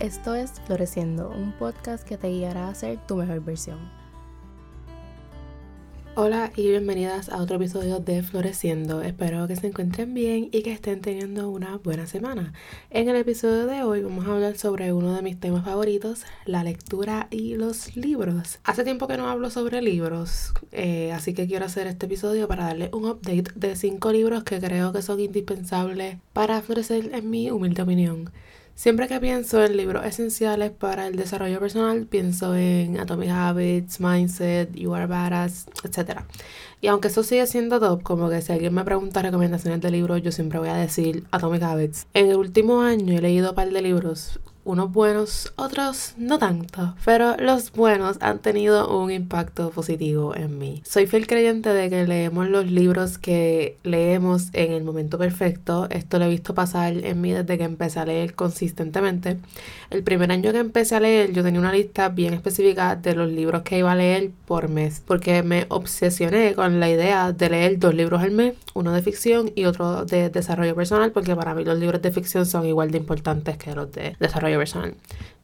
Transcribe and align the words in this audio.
Esto 0.00 0.36
es 0.36 0.52
Floreciendo, 0.64 1.28
un 1.28 1.50
podcast 1.50 2.06
que 2.06 2.16
te 2.16 2.28
guiará 2.28 2.68
a 2.68 2.74
ser 2.76 3.04
tu 3.08 3.16
mejor 3.16 3.40
versión. 3.40 3.78
Hola 6.14 6.52
y 6.54 6.68
bienvenidas 6.68 7.28
a 7.28 7.38
otro 7.38 7.56
episodio 7.56 7.98
de 7.98 8.22
Floreciendo. 8.22 9.02
Espero 9.02 9.48
que 9.48 9.56
se 9.56 9.66
encuentren 9.66 10.14
bien 10.14 10.50
y 10.52 10.62
que 10.62 10.70
estén 10.70 11.00
teniendo 11.00 11.50
una 11.50 11.78
buena 11.78 12.06
semana. 12.06 12.52
En 12.90 13.08
el 13.08 13.16
episodio 13.16 13.66
de 13.66 13.82
hoy 13.82 14.02
vamos 14.02 14.28
a 14.28 14.34
hablar 14.34 14.56
sobre 14.56 14.92
uno 14.92 15.16
de 15.16 15.22
mis 15.22 15.40
temas 15.40 15.64
favoritos, 15.64 16.24
la 16.44 16.62
lectura 16.62 17.26
y 17.32 17.56
los 17.56 17.96
libros. 17.96 18.60
Hace 18.62 18.84
tiempo 18.84 19.08
que 19.08 19.16
no 19.16 19.28
hablo 19.28 19.50
sobre 19.50 19.82
libros, 19.82 20.52
eh, 20.70 21.10
así 21.10 21.34
que 21.34 21.48
quiero 21.48 21.64
hacer 21.64 21.88
este 21.88 22.06
episodio 22.06 22.46
para 22.46 22.66
darle 22.66 22.88
un 22.92 23.04
update 23.04 23.50
de 23.56 23.74
5 23.74 24.12
libros 24.12 24.44
que 24.44 24.60
creo 24.60 24.92
que 24.92 25.02
son 25.02 25.18
indispensables 25.18 26.18
para 26.32 26.62
florecer 26.62 27.12
en 27.12 27.28
mi 27.28 27.50
humilde 27.50 27.82
opinión. 27.82 28.30
Siempre 28.78 29.08
que 29.08 29.18
pienso 29.18 29.64
en 29.64 29.76
libros 29.76 30.04
esenciales 30.06 30.70
para 30.70 31.08
el 31.08 31.16
desarrollo 31.16 31.58
personal, 31.58 32.06
pienso 32.06 32.54
en 32.54 33.00
Atomic 33.00 33.28
Habits, 33.28 33.98
Mindset, 33.98 34.72
You 34.72 34.94
Are 34.94 35.06
Badass, 35.06 35.66
etc. 35.82 36.20
Y 36.80 36.86
aunque 36.86 37.08
eso 37.08 37.24
sigue 37.24 37.44
siendo 37.48 37.80
top, 37.80 38.04
como 38.04 38.30
que 38.30 38.40
si 38.40 38.52
alguien 38.52 38.72
me 38.72 38.84
pregunta 38.84 39.20
recomendaciones 39.20 39.80
de 39.80 39.90
libros, 39.90 40.22
yo 40.22 40.30
siempre 40.30 40.60
voy 40.60 40.68
a 40.68 40.76
decir 40.76 41.24
Atomic 41.32 41.64
Habits. 41.64 42.06
En 42.14 42.28
el 42.28 42.36
último 42.36 42.82
año 42.82 43.18
he 43.18 43.20
leído 43.20 43.50
un 43.50 43.56
par 43.56 43.68
de 43.68 43.82
libros 43.82 44.38
unos 44.68 44.92
buenos, 44.92 45.54
otros 45.56 46.12
no 46.18 46.38
tanto, 46.38 46.94
pero 47.02 47.36
los 47.38 47.72
buenos 47.72 48.18
han 48.20 48.38
tenido 48.38 48.94
un 48.98 49.10
impacto 49.10 49.70
positivo 49.70 50.36
en 50.36 50.58
mí. 50.58 50.82
Soy 50.84 51.06
fiel 51.06 51.26
creyente 51.26 51.72
de 51.72 51.88
que 51.88 52.06
leemos 52.06 52.50
los 52.50 52.70
libros 52.70 53.16
que 53.16 53.78
leemos 53.82 54.50
en 54.52 54.72
el 54.72 54.84
momento 54.84 55.16
perfecto. 55.16 55.88
Esto 55.88 56.18
lo 56.18 56.26
he 56.26 56.28
visto 56.28 56.54
pasar 56.54 56.92
en 56.98 57.18
mí 57.18 57.32
desde 57.32 57.56
que 57.56 57.64
empecé 57.64 58.00
a 58.00 58.04
leer 58.04 58.34
consistentemente. 58.34 59.38
El 59.88 60.02
primer 60.02 60.30
año 60.30 60.52
que 60.52 60.58
empecé 60.58 60.96
a 60.96 61.00
leer 61.00 61.32
yo 61.32 61.42
tenía 61.42 61.60
una 61.60 61.72
lista 61.72 62.10
bien 62.10 62.34
específica 62.34 62.94
de 62.94 63.14
los 63.14 63.30
libros 63.30 63.62
que 63.62 63.78
iba 63.78 63.92
a 63.92 63.96
leer 63.96 64.32
por 64.46 64.68
mes, 64.68 65.02
porque 65.06 65.42
me 65.42 65.64
obsesioné 65.70 66.54
con 66.54 66.78
la 66.78 66.90
idea 66.90 67.32
de 67.32 67.48
leer 67.48 67.78
dos 67.78 67.94
libros 67.94 68.20
al 68.20 68.32
mes, 68.32 68.54
uno 68.74 68.92
de 68.92 69.00
ficción 69.00 69.50
y 69.54 69.64
otro 69.64 70.04
de 70.04 70.28
desarrollo 70.28 70.74
personal, 70.74 71.10
porque 71.12 71.34
para 71.34 71.54
mí 71.54 71.64
los 71.64 71.78
libros 71.78 72.02
de 72.02 72.12
ficción 72.12 72.44
son 72.44 72.66
igual 72.66 72.90
de 72.90 72.98
importantes 72.98 73.56
que 73.56 73.74
los 73.74 73.90
de 73.92 74.14
desarrollo 74.20 74.57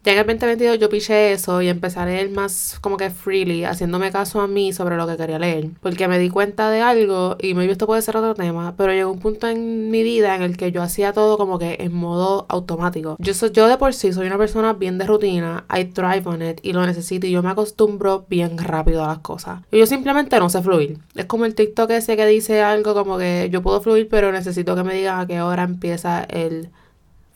Ya 0.05 0.13
en 0.13 0.19
el 0.19 0.27
2022 0.27 0.79
yo 0.79 0.91
piché 0.91 1.33
eso 1.33 1.63
y 1.63 1.69
empecé 1.69 1.99
a 1.99 2.05
leer 2.05 2.29
más 2.29 2.77
como 2.83 2.99
que 2.99 3.09
freely, 3.09 3.65
haciéndome 3.65 4.13
caso 4.13 4.43
a 4.43 4.47
mí 4.47 4.71
sobre 4.75 4.99
lo 4.99 5.07
que 5.07 5.17
quería 5.17 5.39
leer. 5.39 5.71
Porque 5.81 6.09
me 6.09 6.19
di 6.19 6.29
cuenta 6.29 6.71
de 6.71 6.83
algo 6.83 7.39
y 7.41 7.55
me 7.55 7.65
esto 7.65 7.87
puede 7.87 8.03
ser 8.03 8.19
otro 8.19 8.35
tema, 8.35 8.75
pero 8.77 8.93
llegó 8.93 9.11
un 9.11 9.19
punto 9.19 9.49
en 9.49 9.91
mi 9.91 10.03
vida 10.03 10.35
en 10.35 10.43
el 10.43 10.59
que 10.59 10.73
yo 10.73 10.83
hacía 10.83 11.15
todo 11.15 11.39
como 11.39 11.59
que 11.59 11.79
en 11.81 11.95
modo 11.95 12.45
automático. 12.51 13.17
Yo, 13.19 13.33
soy, 13.33 13.51
yo 13.53 13.67
de 13.67 13.79
por 13.79 13.95
sí 13.95 14.13
soy 14.13 14.27
una 14.27 14.37
persona 14.37 14.75
bien 14.75 14.99
de 14.99 15.07
rutina, 15.07 15.65
I 15.75 15.87
thrive 15.87 16.25
on 16.27 16.43
it 16.43 16.59
y 16.63 16.75
lo 16.75 16.85
necesito 16.85 17.27
y 17.27 17.31
yo 17.31 17.43
me 17.43 17.49
acostumbro 17.49 18.27
bien 18.29 18.59
rápido 18.59 19.03
a 19.05 19.07
las 19.07 19.19
cosas. 19.21 19.61
Y 19.73 19.79
yo 19.79 19.87
simplemente 19.87 20.39
no 20.39 20.51
sé 20.51 20.61
fluir. 20.61 20.99
Es 21.15 21.25
como 21.25 21.47
el 21.47 21.55
TikTok 21.55 21.91
ese 21.93 22.15
que 22.19 22.27
dice 22.27 22.61
algo 22.61 22.93
como 22.93 23.17
que 23.17 23.49
yo 23.51 23.63
puedo 23.63 23.81
fluir 23.81 24.09
pero 24.11 24.31
necesito 24.33 24.77
que 24.77 24.85
me 24.85 24.95
digan 24.95 25.19
a 25.19 25.27
qué 25.27 25.41
hora 25.41 25.63
empieza 25.63 26.25
el 26.25 26.69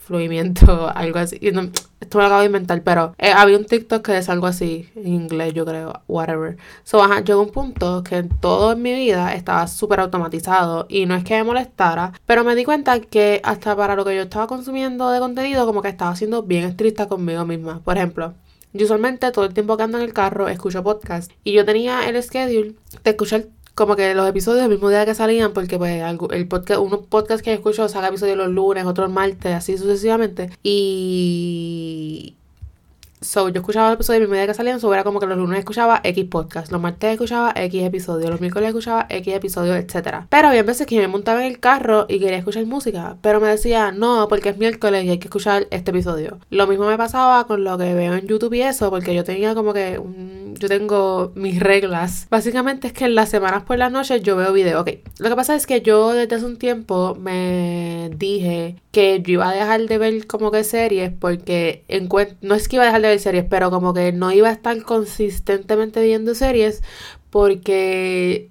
fluimiento, 0.09 0.91
algo 0.95 1.19
así. 1.19 1.39
esto 2.01 2.19
me 2.19 2.23
lo 2.23 2.27
acabo 2.27 2.41
de 2.41 2.47
inventar, 2.47 2.83
pero 2.83 3.14
eh, 3.19 3.31
había 3.31 3.59
un 3.59 3.67
TikTok 3.67 4.05
que 4.05 4.19
es 4.19 4.28
algo 4.28 4.47
así, 4.47 4.89
en 4.97 5.06
inglés 5.06 5.55
yo 5.55 5.64
creo, 5.64 6.03
whatever. 6.09 6.56
So, 6.83 7.03
ajá, 7.03 7.20
llegó 7.20 7.42
un 7.42 7.51
punto 7.51 8.03
que 8.03 8.25
todo 8.25 8.73
en 8.73 8.83
mi 8.83 8.92
vida 8.95 9.34
estaba 9.34 9.67
súper 9.69 10.01
automatizado 10.01 10.86
y 10.89 11.06
no 11.06 11.14
es 11.14 11.25
que 11.25 11.34
me 11.34 11.45
molestara, 11.45 12.12
pero 12.27 12.42
me 12.42 12.55
di 12.55 12.64
cuenta 12.64 12.98
que 13.01 13.41
hasta 13.45 13.77
para 13.77 13.95
lo 13.95 14.05
que 14.05 14.17
yo 14.17 14.23
estaba 14.23 14.47
consumiendo 14.47 15.11
de 15.11 15.20
contenido, 15.20 15.67
como 15.67 15.83
que 15.83 15.89
estaba 15.89 16.17
siendo 16.17 16.42
bien 16.42 16.64
estricta 16.64 17.06
conmigo 17.06 17.45
misma. 17.45 17.81
Por 17.84 17.97
ejemplo, 17.98 18.34
yo 18.73 18.84
usualmente 18.84 19.31
todo 19.33 19.47
el 19.47 19.55
tiempo 19.55 19.77
que 19.77 19.83
ando 19.83 19.98
en 19.98 20.05
el 20.05 20.12
carro 20.12 20.48
escucho 20.48 20.83
podcast 20.83 21.33
y 21.42 21.52
yo 21.52 21.64
tenía 21.64 22.08
el 22.08 22.23
schedule 22.23 22.74
de 23.02 23.11
escuchar 23.11 23.47
como 23.78 23.94
que 23.94 24.12
los 24.12 24.28
episodios 24.28 24.64
el 24.64 24.70
mismo 24.70 24.90
día 24.90 25.06
que 25.06 25.14
salían, 25.14 25.52
porque 25.52 25.78
pues 25.78 26.02
el 26.33 26.48
podcast, 26.48 26.80
uno 26.80 27.02
podcast 27.02 27.44
que 27.44 27.52
escucho 27.52 27.89
saca 27.89 28.08
episodios 28.08 28.36
los 28.36 28.48
lunes, 28.48 28.84
otro 28.84 29.05
el 29.05 29.12
martes, 29.12 29.55
así 29.55 29.78
sucesivamente. 29.78 30.50
Y 30.64 32.37
So, 33.20 33.48
yo 33.48 33.61
escuchaba 33.61 33.89
el 33.89 33.95
episodio 33.95 34.20
de 34.20 34.27
mi 34.27 34.33
media 34.33 34.46
que 34.46 34.55
salían, 34.55 34.79
so 34.79 34.92
era 34.95 35.02
como 35.02 35.18
que 35.18 35.27
los 35.27 35.36
lunes 35.36 35.58
escuchaba 35.58 36.01
X 36.05 36.24
podcast, 36.27 36.70
los 36.70 36.80
martes 36.80 37.12
escuchaba 37.12 37.52
X 37.56 37.83
episodio, 37.83 38.30
los 38.30 38.40
miércoles 38.40 38.68
escuchaba 38.68 39.06
X 39.11 39.34
episodio, 39.34 39.74
etc. 39.74 40.27
Pero 40.29 40.48
había 40.48 40.62
veces 40.62 40.86
que 40.86 40.98
me 40.98 41.08
montaba 41.08 41.45
en 41.45 41.51
el 41.51 41.58
carro 41.58 42.06
y 42.08 42.20
quería 42.20 42.39
escuchar 42.39 42.64
música, 42.67 43.17
pero 43.20 43.40
me 43.40 43.48
decía, 43.48 43.90
no, 43.90 44.29
porque 44.29 44.51
es 44.51 44.58
miércoles 44.58 45.05
y 45.05 45.11
hay 45.11 45.18
que 45.18 45.27
escuchar 45.27 45.67
este 45.70 45.90
episodio. 45.90 46.39
Lo 46.51 46.68
mismo 46.68 46.86
me 46.86 46.96
pasaba 46.96 47.45
con 47.48 47.64
lo 47.64 47.77
que 47.77 47.92
veo 47.92 48.14
en 48.14 48.29
YouTube 48.29 48.55
y 48.55 48.62
eso, 48.62 48.89
porque 48.90 49.14
yo 49.14 49.24
tenía 49.24 49.55
como 49.55 49.73
que 49.73 50.00
yo 50.55 50.68
tengo 50.68 51.33
mis 51.35 51.58
reglas. 51.61 52.29
Básicamente 52.30 52.89
es 52.89 52.92
que 52.92 53.06
en 53.06 53.17
las 53.17 53.30
semanas 53.30 53.64
por 53.64 53.79
las 53.79 53.90
noches 53.90 54.23
yo 54.23 54.36
veo 54.36 54.52
videos. 54.52 54.80
Ok, 54.83 54.90
lo 55.18 55.29
que 55.29 55.36
pasa 55.36 55.56
es 55.56 55.67
que 55.67 55.80
yo 55.80 56.12
desde 56.12 56.36
hace 56.36 56.45
un 56.45 56.56
tiempo 56.56 57.17
me 57.17 58.11
dije 58.17 58.77
que 58.92 59.23
yo 59.23 59.35
iba 59.35 59.48
a 59.48 59.52
dejar 59.52 59.86
de 59.86 59.98
ver 59.98 60.27
como 60.27 60.50
que 60.50 60.64
series 60.64 61.12
porque 61.12 61.85
no 62.42 62.55
es 62.55 62.68
que 62.68 62.77
iba 62.77 62.85
a 62.85 62.86
dejar 62.86 63.02
de 63.02 63.08
ver 63.08 63.20
series, 63.20 63.45
pero 63.48 63.70
como 63.70 63.95
que 63.95 64.13
no 64.13 64.33
iba 64.33 64.48
a 64.48 64.52
estar 64.52 64.83
consistentemente 64.83 66.02
viendo 66.02 66.35
series 66.35 66.83
porque 67.30 68.51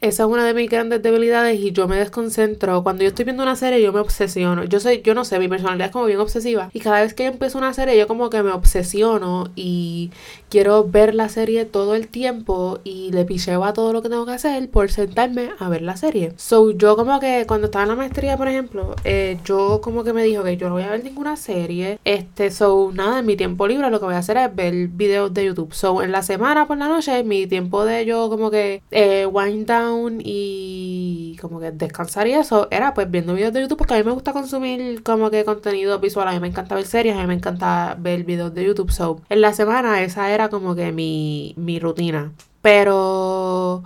esa 0.00 0.22
es 0.22 0.28
una 0.30 0.46
de 0.46 0.54
mis 0.54 0.70
grandes 0.70 1.02
debilidades 1.02 1.60
y 1.60 1.72
yo 1.72 1.86
me 1.86 1.96
desconcentro. 1.96 2.82
Cuando 2.82 3.02
yo 3.02 3.08
estoy 3.08 3.26
viendo 3.26 3.42
una 3.42 3.54
serie, 3.54 3.82
yo 3.82 3.92
me 3.92 4.00
obsesiono. 4.00 4.64
Yo 4.64 4.80
soy, 4.80 5.02
yo 5.02 5.14
no 5.14 5.26
sé, 5.26 5.38
mi 5.38 5.46
personalidad 5.46 5.88
es 5.88 5.92
como 5.92 6.06
bien 6.06 6.18
obsesiva. 6.20 6.70
Y 6.72 6.80
cada 6.80 7.02
vez 7.02 7.12
que 7.12 7.26
empiezo 7.26 7.58
una 7.58 7.74
serie, 7.74 7.98
yo 7.98 8.08
como 8.08 8.30
que 8.30 8.42
me 8.42 8.50
obsesiono 8.50 9.50
y 9.56 10.10
quiero 10.48 10.84
ver 10.84 11.14
la 11.14 11.28
serie 11.28 11.66
todo 11.66 11.94
el 11.94 12.08
tiempo 12.08 12.78
y 12.82 13.12
le 13.12 13.26
picheo 13.26 13.62
a 13.62 13.74
todo 13.74 13.92
lo 13.92 14.00
que 14.00 14.08
tengo 14.08 14.24
que 14.24 14.32
hacer 14.32 14.70
por 14.70 14.90
sentarme 14.90 15.50
a 15.58 15.68
ver 15.68 15.82
la 15.82 15.98
serie. 15.98 16.32
So, 16.36 16.70
yo 16.70 16.96
como 16.96 17.20
que 17.20 17.44
cuando 17.46 17.66
estaba 17.66 17.82
en 17.82 17.90
la 17.90 17.96
maestría, 17.96 18.38
por 18.38 18.48
ejemplo, 18.48 18.96
eh, 19.04 19.38
yo 19.44 19.82
como 19.82 20.02
que 20.02 20.14
me 20.14 20.22
dijo 20.22 20.42
que 20.42 20.56
yo 20.56 20.68
no 20.68 20.76
voy 20.76 20.84
a 20.84 20.90
ver 20.90 21.04
ninguna 21.04 21.36
serie. 21.36 21.98
Este, 22.06 22.50
so, 22.50 22.90
nada, 22.94 23.18
en 23.18 23.26
mi 23.26 23.36
tiempo 23.36 23.68
libre 23.68 23.90
lo 23.90 23.98
que 24.00 24.06
voy 24.06 24.14
a 24.14 24.18
hacer 24.18 24.38
es 24.38 24.54
ver 24.54 24.88
videos 24.88 25.34
de 25.34 25.44
YouTube. 25.44 25.74
So, 25.74 26.02
en 26.02 26.10
la 26.10 26.22
semana 26.22 26.66
por 26.66 26.78
la 26.78 26.88
noche, 26.88 27.22
mi 27.22 27.46
tiempo 27.46 27.84
de 27.84 28.06
yo 28.06 28.30
como 28.30 28.50
que 28.50 28.82
eh, 28.90 29.26
wind 29.26 29.66
down 29.66 29.89
y 30.18 31.36
como 31.40 31.60
que 31.60 31.70
descansar 31.72 32.26
y 32.26 32.32
eso 32.32 32.68
era 32.70 32.94
pues 32.94 33.10
viendo 33.10 33.34
videos 33.34 33.52
de 33.52 33.62
YouTube 33.62 33.78
porque 33.78 33.94
a 33.94 33.98
mí 33.98 34.04
me 34.04 34.12
gusta 34.12 34.32
consumir 34.32 35.02
como 35.02 35.30
que 35.30 35.44
contenido 35.44 35.98
visual, 35.98 36.28
a 36.28 36.32
mí 36.32 36.40
me 36.40 36.48
encanta 36.48 36.74
ver 36.74 36.86
series, 36.86 37.16
a 37.16 37.20
mí 37.20 37.26
me 37.26 37.34
encanta 37.34 37.96
ver 37.98 38.24
videos 38.24 38.54
de 38.54 38.64
YouTube, 38.64 38.90
so 38.90 39.20
en 39.28 39.40
la 39.40 39.52
semana 39.52 40.02
esa 40.02 40.30
era 40.30 40.48
como 40.48 40.74
que 40.74 40.92
mi, 40.92 41.54
mi 41.56 41.78
rutina, 41.78 42.32
pero 42.62 43.82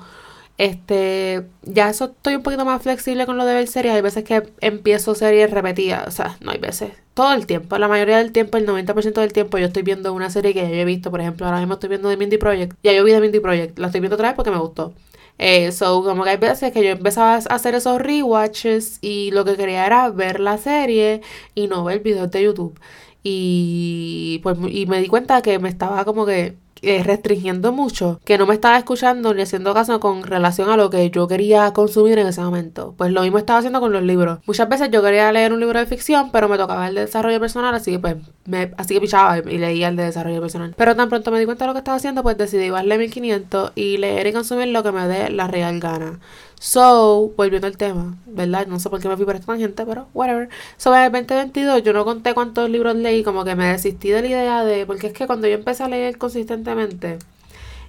este, 0.56 1.47
ya 1.62 1.91
eso 1.91 2.06
estoy 2.06 2.36
un 2.36 2.42
poquito 2.42 2.65
más 2.65 2.81
flexible 2.81 3.26
con 3.26 3.36
lo 3.36 3.44
de 3.44 3.54
ver 3.54 3.66
series. 3.66 3.94
Hay 3.94 4.03
veces 4.03 4.25
que 4.25 4.50
empiezo 4.60 5.15
series 5.15 5.50
repetidas, 5.50 6.06
o 6.06 6.10
sea, 6.10 6.36
no 6.41 6.53
hay 6.53 6.59
veces. 6.59 6.92
Todo 7.15 7.32
el 7.34 7.47
tiempo, 7.47 7.78
la 7.78 7.88
mayoría 7.88 8.19
del 8.19 8.32
tiempo, 8.32 8.56
el 8.56 8.66
90% 8.66 9.21
del 9.21 9.32
tiempo, 9.32 9.59
yo 9.59 9.66
estoy 9.66 9.82
viendo 9.82 10.12
una 10.12 10.31
serie 10.31 10.53
que 10.54 10.62
ya 10.62 10.69
yo 10.69 10.76
he 10.76 10.84
visto. 10.84 11.10
Por 11.10 11.21
ejemplo, 11.21 11.47
ahora 11.47 11.59
mismo 11.59 11.75
estoy 11.75 11.88
viendo 11.88 12.09
The 12.09 12.16
Mindy 12.16 12.38
Project. 12.38 12.76
Ya 12.82 12.92
yo 12.92 13.04
vi 13.04 13.12
The 13.12 13.21
Mindy 13.21 13.41
Project, 13.41 13.78
la 13.78 13.86
estoy 13.88 14.00
viendo 14.00 14.15
otra 14.15 14.28
vez 14.28 14.36
porque 14.36 14.50
me 14.50 14.59
gustó. 14.59 14.94
Eh, 15.39 15.72
so, 15.72 16.05
como 16.05 16.25
que 16.25 16.31
hay 16.31 16.37
veces 16.37 16.72
que 16.72 16.84
yo 16.84 16.91
empezaba 16.91 17.34
a 17.34 17.39
hacer 17.39 17.75
esos 17.75 18.00
rewatches 18.00 18.99
y 19.03 19.31
lo 19.33 19.45
que 19.45 19.56
quería 19.56 19.87
era 19.87 20.09
ver 20.11 20.41
la 20.41 20.59
serie 20.59 21.22
y 21.55 21.67
no 21.67 21.84
ver 21.84 22.00
videos 22.00 22.31
de 22.31 22.43
YouTube. 22.43 22.78
Y 23.22 24.41
pues 24.43 24.59
y 24.69 24.87
me 24.87 25.00
di 25.00 25.09
cuenta 25.09 25.43
que 25.43 25.59
me 25.59 25.69
estaba 25.71 26.05
como 26.05 26.27
que 26.27 26.56
eh, 26.83 27.03
restringiendo 27.03 27.72
mucho, 27.72 28.21
que 28.25 28.37
no 28.37 28.47
me 28.47 28.55
estaba 28.55 28.77
escuchando 28.77 29.33
ni 29.33 29.41
haciendo 29.43 29.72
caso 29.72 30.00
con 30.00 30.22
relación 30.22 30.69
a 30.69 30.77
lo 30.77 30.91
que 30.91 31.11
yo 31.11 31.27
quería 31.27 31.72
consumir 31.72 32.19
en 32.19 32.27
ese 32.27 32.43
momento. 32.43 32.95
Pues 32.99 33.11
lo 33.11 33.22
mismo 33.22 33.39
estaba 33.39 33.61
haciendo 33.61 33.81
con 33.81 33.93
los 33.93 34.03
libros. 34.03 34.41
Muchas 34.47 34.69
veces 34.69 34.91
yo 34.91 35.03
quería 35.03 35.33
leer 35.33 35.53
un 35.54 35.60
libro 35.60 35.78
de 35.78 35.87
ficción, 35.87 36.30
pero 36.30 36.48
me 36.48 36.59
tocaba 36.59 36.87
el 36.89 36.95
de 36.95 37.03
desarrollo 37.03 37.41
personal, 37.41 37.75
así 37.75 37.92
que 37.92 37.98
pues 37.98 38.16
me, 38.46 38.72
así 38.76 38.94
que 38.94 39.00
pichaba 39.00 39.38
y 39.38 39.58
leía 39.58 39.88
el 39.88 39.96
de 39.96 40.04
desarrollo 40.04 40.41
personal. 40.41 40.74
Pero 40.76 40.94
tan 40.96 41.08
pronto 41.08 41.30
me 41.30 41.38
di 41.38 41.46
cuenta 41.46 41.64
de 41.64 41.68
lo 41.68 41.72
que 41.74 41.78
estaba 41.78 41.96
haciendo, 41.96 42.22
pues 42.22 42.36
decidí 42.36 42.70
bajarle 42.70 42.98
1500 42.98 43.72
y 43.74 43.96
leer 43.96 44.26
y 44.26 44.32
consumir 44.32 44.68
lo 44.68 44.82
que 44.82 44.92
me 44.92 45.06
dé 45.08 45.30
la 45.30 45.46
real 45.48 45.80
gana. 45.80 46.20
So, 46.60 47.32
volviendo 47.36 47.66
al 47.66 47.76
tema, 47.76 48.16
¿verdad? 48.26 48.66
No 48.66 48.78
sé 48.78 48.88
por 48.88 49.00
qué 49.00 49.08
me 49.08 49.16
fui 49.16 49.24
por 49.24 49.34
esta 49.34 49.46
tangente, 49.46 49.84
pero 49.84 50.08
whatever. 50.14 50.48
So, 50.76 50.94
en 50.94 51.02
el 51.02 51.12
2022 51.12 51.82
yo 51.82 51.92
no 51.92 52.04
conté 52.04 52.32
cuántos 52.34 52.70
libros 52.70 52.96
leí, 52.96 53.22
como 53.22 53.44
que 53.44 53.54
me 53.54 53.66
desistí 53.66 54.10
de 54.10 54.22
la 54.22 54.28
idea 54.28 54.64
de. 54.64 54.86
Porque 54.86 55.08
es 55.08 55.12
que 55.12 55.26
cuando 55.26 55.46
yo 55.46 55.54
empecé 55.54 55.82
a 55.82 55.88
leer 55.88 56.16
consistentemente, 56.16 57.18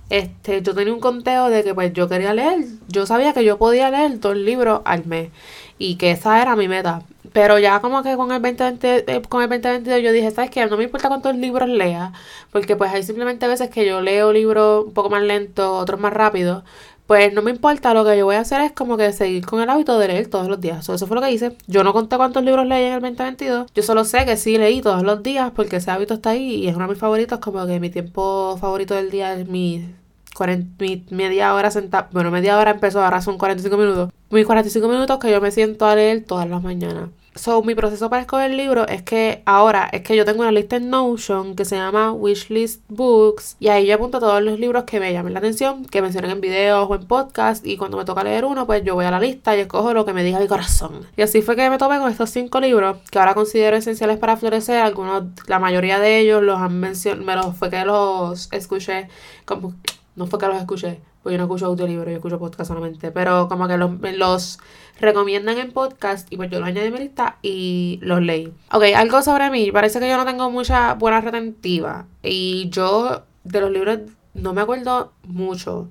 este, 0.10 0.62
yo 0.62 0.76
tenía 0.76 0.94
un 0.94 1.00
conteo 1.00 1.50
de 1.50 1.64
que 1.64 1.74
pues 1.74 1.94
yo 1.94 2.08
quería 2.10 2.34
leer. 2.34 2.66
Yo 2.88 3.06
sabía 3.06 3.34
que 3.34 3.44
yo 3.44 3.58
podía 3.58 3.90
leer 3.90 4.20
dos 4.20 4.36
libros 4.36 4.82
al 4.86 5.06
mes 5.06 5.30
y 5.78 5.96
que 5.96 6.12
esa 6.12 6.42
era 6.42 6.56
mi 6.56 6.68
meta. 6.68 7.02
Pero 7.36 7.60
ya 7.60 7.82
como 7.82 8.02
que 8.02 8.16
con 8.16 8.32
el 8.32 8.42
2020, 8.42 9.12
eh, 9.14 9.22
con 9.28 9.44
el 9.44 9.50
2022 9.50 10.02
yo 10.02 10.14
dije, 10.14 10.32
¿sabes 10.32 10.50
qué? 10.50 10.66
No 10.68 10.78
me 10.78 10.86
importa 10.86 11.10
cuántos 11.10 11.36
libros 11.36 11.68
lea, 11.68 12.14
porque 12.50 12.78
pues 12.78 12.94
hay 12.94 13.04
simplemente 13.04 13.46
veces 13.46 13.70
que 13.70 13.86
yo 13.86 14.00
leo 14.00 14.32
libros 14.32 14.86
un 14.86 14.94
poco 14.94 15.10
más 15.10 15.22
lentos, 15.22 15.68
otros 15.70 16.00
más 16.00 16.14
rápidos, 16.14 16.64
pues 17.08 17.34
no 17.34 17.42
me 17.42 17.52
importa, 17.52 17.94
lo 17.94 18.06
que 18.06 18.18
yo 18.18 18.24
voy 18.24 18.38
a 18.38 18.40
hacer 18.40 18.62
es 18.62 18.72
como 18.72 18.96
que 18.96 19.12
seguir 19.12 19.46
con 19.46 19.62
el 19.62 19.70
hábito 19.70 20.00
de 20.00 20.08
leer 20.08 20.28
todos 20.28 20.48
los 20.48 20.62
días. 20.62 20.88
eso 20.88 21.08
fue 21.08 21.16
lo 21.16 21.22
que 21.22 21.32
hice. 21.32 21.58
Yo 21.68 21.84
no 21.84 21.92
conté 21.92 22.16
cuántos 22.16 22.42
libros 22.42 22.66
leí 22.68 22.86
en 22.86 22.94
el 22.94 23.02
2022. 23.02 23.70
Yo 23.76 23.84
solo 23.84 24.06
sé 24.06 24.26
que 24.26 24.38
sí 24.38 24.58
leí 24.58 24.82
todos 24.82 25.04
los 25.04 25.22
días 25.22 25.52
porque 25.54 25.76
ese 25.76 25.92
hábito 25.92 26.14
está 26.14 26.30
ahí 26.30 26.64
y 26.64 26.68
es 26.70 26.76
uno 26.78 26.86
de 26.86 26.92
mis 26.92 27.00
favoritos, 27.00 27.40
como 27.40 27.68
que 27.68 27.82
mi 27.82 27.90
tiempo 27.90 28.58
favorito 28.62 28.96
del 28.96 29.12
día 29.12 29.34
es 29.34 29.46
mi, 29.46 29.94
40, 30.36 30.82
mi 30.82 31.04
media 31.12 31.54
hora 31.54 31.70
sentada. 31.70 32.08
Bueno, 32.14 32.32
media 32.32 32.58
hora 32.58 32.72
empezó, 32.72 33.04
ahora 33.04 33.22
son 33.22 33.38
45 33.38 33.76
minutos. 33.76 34.10
Mis 34.30 34.46
45 34.46 34.88
minutos 34.88 35.20
que 35.20 35.30
yo 35.30 35.42
me 35.42 35.52
siento 35.52 35.86
a 35.86 35.96
leer 35.96 36.24
todas 36.24 36.50
las 36.50 36.64
mañanas. 36.64 37.10
So, 37.38 37.62
mi 37.64 37.76
proceso 37.76 38.10
para 38.10 38.22
escoger 38.22 38.52
el 38.52 38.56
libro 38.56 38.88
es 38.88 39.02
que 39.02 39.44
ahora 39.46 39.90
es 39.92 40.04
que 40.04 40.16
yo 40.16 40.24
tengo 40.24 40.40
una 40.40 40.54
lista 40.54 40.78
en 40.78 40.90
Notion 40.90 41.58
que 41.58 41.66
se 41.66 41.76
llama 41.76 42.14
Wishlist 42.14 42.82
Books 42.88 43.58
y 43.60 43.68
ahí 43.68 43.88
yo 43.88 43.96
apunto 43.96 44.22
todos 44.22 44.42
los 44.42 44.58
libros 44.58 44.86
que 44.86 45.02
me 45.02 45.12
llamen 45.12 45.34
la 45.34 45.40
atención, 45.40 45.84
que 45.84 46.02
mencionen 46.02 46.32
en 46.32 46.40
videos 46.40 46.90
o 46.90 46.96
en 46.96 47.06
podcast 47.06 47.68
y 47.68 47.76
cuando 47.76 47.98
me 47.98 48.06
toca 48.06 48.24
leer 48.24 48.46
uno, 48.46 48.66
pues 48.66 48.86
yo 48.86 48.96
voy 48.96 49.04
a 49.04 49.12
la 49.12 49.20
lista 49.20 49.54
y 49.54 49.60
escojo 49.60 49.94
lo 49.94 50.06
que 50.06 50.14
me 50.14 50.24
diga 50.24 50.40
mi 50.40 50.48
corazón. 50.48 51.06
Y 51.18 51.24
así 51.24 51.42
fue 51.42 51.58
que 51.58 51.70
me 51.70 51.78
tomé 51.78 52.00
con 52.00 52.10
estos 52.10 52.30
cinco 52.30 52.62
libros 52.62 53.00
que 53.12 53.20
ahora 53.20 53.34
considero 53.34 53.76
esenciales 53.76 54.18
para 54.18 54.38
florecer. 54.38 54.82
Algunos, 54.82 55.26
la 55.48 55.60
mayoría 55.60 56.00
de 56.00 56.20
ellos 56.20 56.42
los 56.42 56.58
han 56.58 56.80
mencionado, 56.80 57.26
me 57.26 57.36
los 57.36 57.58
fue 57.58 57.70
que 57.70 57.84
los 57.84 58.48
escuché, 58.54 59.10
como, 59.44 59.74
no 60.16 60.26
fue 60.28 60.40
que 60.40 60.48
los 60.48 60.58
escuché, 60.58 61.02
pues 61.22 61.34
yo 61.34 61.38
no 61.38 61.46
escucho 61.46 61.66
audiolibro, 61.66 62.10
yo 62.10 62.16
escucho 62.16 62.40
podcast 62.40 62.70
solamente. 62.70 63.12
Pero 63.12 63.50
como 63.50 63.68
que 63.68 63.78
los 64.14 64.60
recomiendan 65.00 65.58
en 65.58 65.72
podcast 65.72 66.32
y 66.32 66.38
pues 66.38 66.50
yo 66.50 66.60
los 66.60 66.68
añadí 66.68 66.88
a 66.88 66.92
mi 66.92 67.00
lista 67.00 67.38
y 67.42 68.00
los 68.02 68.22
leí. 68.22 68.54
Ok, 68.72 68.84
algo 68.96 69.22
sobre 69.22 69.50
mí. 69.50 69.72
Parece 69.72 70.00
que 70.00 70.08
yo 70.10 70.18
no 70.18 70.26
tengo 70.26 70.50
mucha 70.52 70.94
buena 70.94 71.22
retentiva. 71.22 72.06
Y 72.24 72.70
yo 72.70 73.24
de 73.44 73.62
los 73.62 73.72
libros 73.72 74.00
no 74.34 74.54
me 74.54 74.62
acuerdo 74.62 75.14
mucho. 75.24 75.90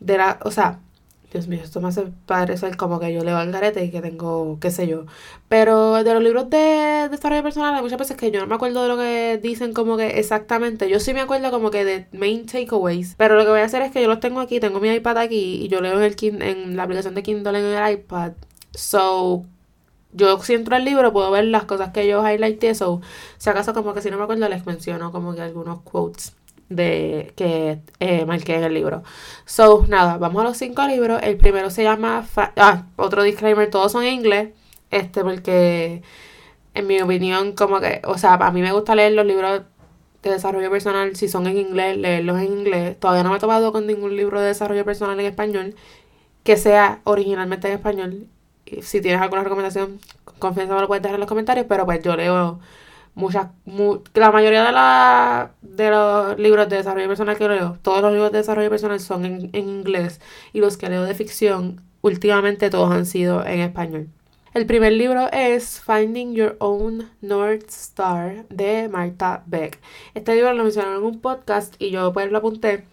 De 0.00 0.16
la, 0.16 0.38
o 0.42 0.50
sea, 0.50 0.80
Dios 1.30 1.46
mío, 1.46 1.60
esto 1.62 1.80
me 1.80 1.88
hace 1.88 2.06
parecer 2.26 2.76
como 2.76 2.98
que 2.98 3.12
yo 3.12 3.22
leo 3.22 3.36
al 3.36 3.52
garete 3.52 3.84
y 3.84 3.90
que 3.92 4.02
tengo, 4.02 4.58
qué 4.60 4.72
sé 4.72 4.88
yo. 4.88 5.04
Pero 5.48 6.02
de 6.02 6.12
los 6.12 6.22
libros 6.22 6.50
de 6.50 7.08
desarrollo 7.08 7.44
personal 7.44 7.72
hay 7.72 7.82
muchas 7.82 8.00
veces 8.00 8.16
que 8.16 8.32
yo 8.32 8.40
no 8.40 8.48
me 8.48 8.56
acuerdo 8.56 8.82
de 8.82 8.88
lo 8.88 8.96
que 8.96 9.38
dicen 9.40 9.72
como 9.72 9.96
que 9.96 10.18
exactamente. 10.18 10.90
Yo 10.90 10.98
sí 10.98 11.14
me 11.14 11.20
acuerdo 11.20 11.52
como 11.52 11.70
que 11.70 11.84
de 11.84 12.06
main 12.12 12.46
takeaways. 12.46 13.14
Pero 13.16 13.36
lo 13.36 13.44
que 13.44 13.50
voy 13.50 13.60
a 13.60 13.64
hacer 13.64 13.82
es 13.82 13.92
que 13.92 14.02
yo 14.02 14.08
los 14.08 14.18
tengo 14.18 14.40
aquí, 14.40 14.58
tengo 14.58 14.80
mi 14.80 14.88
iPad 14.90 15.18
aquí 15.18 15.62
y 15.62 15.68
yo 15.68 15.80
leo 15.80 16.02
en, 16.02 16.02
el, 16.02 16.42
en 16.42 16.76
la 16.76 16.82
aplicación 16.82 17.14
de 17.14 17.22
Kindle 17.22 17.58
en 17.58 17.64
el 17.64 17.92
iPad. 17.92 18.32
So, 18.74 19.44
yo 20.12 20.42
si 20.42 20.54
entro 20.54 20.74
al 20.74 20.84
libro 20.84 21.12
puedo 21.12 21.30
ver 21.30 21.44
las 21.44 21.64
cosas 21.64 21.90
que 21.92 22.08
yo 22.08 22.26
highlighté. 22.28 22.74
So, 22.74 23.02
si 23.38 23.50
acaso 23.50 23.72
como 23.72 23.94
que 23.94 24.02
si 24.02 24.10
no 24.10 24.18
me 24.18 24.24
acuerdo 24.24 24.48
les 24.48 24.66
menciono 24.66 25.12
como 25.12 25.32
que 25.34 25.42
algunos 25.42 25.82
quotes 25.82 26.34
de 26.70 27.34
que 27.36 27.80
eh, 28.00 28.24
marqué 28.24 28.56
en 28.56 28.64
el 28.64 28.74
libro. 28.74 29.02
So, 29.44 29.84
nada, 29.88 30.16
vamos 30.18 30.40
a 30.42 30.44
los 30.48 30.56
cinco 30.56 30.86
libros. 30.86 31.20
El 31.22 31.36
primero 31.36 31.70
se 31.70 31.82
llama... 31.82 32.26
ah, 32.56 32.86
otro 32.96 33.22
disclaimer, 33.22 33.68
todos 33.68 33.92
son 33.92 34.04
en 34.04 34.14
inglés. 34.14 34.50
Este, 34.90 35.22
porque 35.22 36.02
en 36.74 36.86
mi 36.86 37.00
opinión, 37.02 37.52
como 37.54 37.80
que, 37.80 38.00
o 38.04 38.18
sea, 38.18 38.34
a 38.34 38.50
mí 38.52 38.62
me 38.62 38.72
gusta 38.72 38.94
leer 38.94 39.12
los 39.12 39.26
libros 39.26 39.62
de 40.22 40.30
desarrollo 40.30 40.70
personal, 40.70 41.16
si 41.16 41.28
son 41.28 41.46
en 41.46 41.58
inglés, 41.58 41.96
leerlos 41.98 42.38
en 42.40 42.52
inglés. 42.60 42.98
Todavía 43.00 43.24
no 43.24 43.30
me 43.30 43.36
he 43.36 43.40
tomado 43.40 43.72
con 43.72 43.86
ningún 43.86 44.16
libro 44.16 44.40
de 44.40 44.48
desarrollo 44.48 44.84
personal 44.84 45.18
en 45.20 45.26
español 45.26 45.74
que 46.44 46.56
sea 46.56 47.00
originalmente 47.04 47.68
en 47.68 47.74
español. 47.74 48.26
si 48.82 49.00
tienes 49.00 49.20
alguna 49.20 49.42
recomendación, 49.44 50.00
confianza 50.38 50.74
me 50.74 50.80
lo 50.80 50.86
puedes 50.88 51.02
dejar 51.02 51.16
en 51.16 51.20
los 51.20 51.28
comentarios, 51.28 51.66
pero 51.68 51.84
pues 51.86 52.02
yo 52.02 52.16
leo 52.16 52.60
muchas, 53.14 53.48
la 54.14 54.30
mayoría 54.30 54.64
de, 54.64 54.72
la, 54.72 55.52
de 55.62 55.90
los 55.90 56.38
libros 56.38 56.68
de 56.68 56.76
desarrollo 56.76 57.08
personal 57.08 57.36
que 57.36 57.48
leo, 57.48 57.78
todos 57.82 58.02
los 58.02 58.12
libros 58.12 58.32
de 58.32 58.38
desarrollo 58.38 58.70
personal 58.70 59.00
son 59.00 59.24
en, 59.24 59.50
en 59.52 59.68
inglés 59.68 60.20
y 60.52 60.60
los 60.60 60.76
que 60.76 60.88
leo 60.88 61.02
de 61.04 61.14
ficción, 61.14 61.82
últimamente 62.02 62.70
todos 62.70 62.92
han 62.92 63.06
sido 63.06 63.44
en 63.44 63.60
español. 63.60 64.08
El 64.52 64.66
primer 64.66 64.92
libro 64.94 65.30
es 65.30 65.80
Finding 65.80 66.34
Your 66.34 66.56
Own 66.58 67.08
North 67.20 67.68
Star 67.68 68.46
de 68.48 68.88
Marta 68.88 69.44
Beck. 69.46 69.78
Este 70.14 70.34
libro 70.34 70.52
lo 70.54 70.64
mencionaron 70.64 70.98
en 70.98 71.04
un 71.04 71.20
podcast 71.20 71.76
y 71.78 71.90
yo 71.90 72.12
pues 72.12 72.32
lo 72.32 72.38
apunté. 72.38 72.84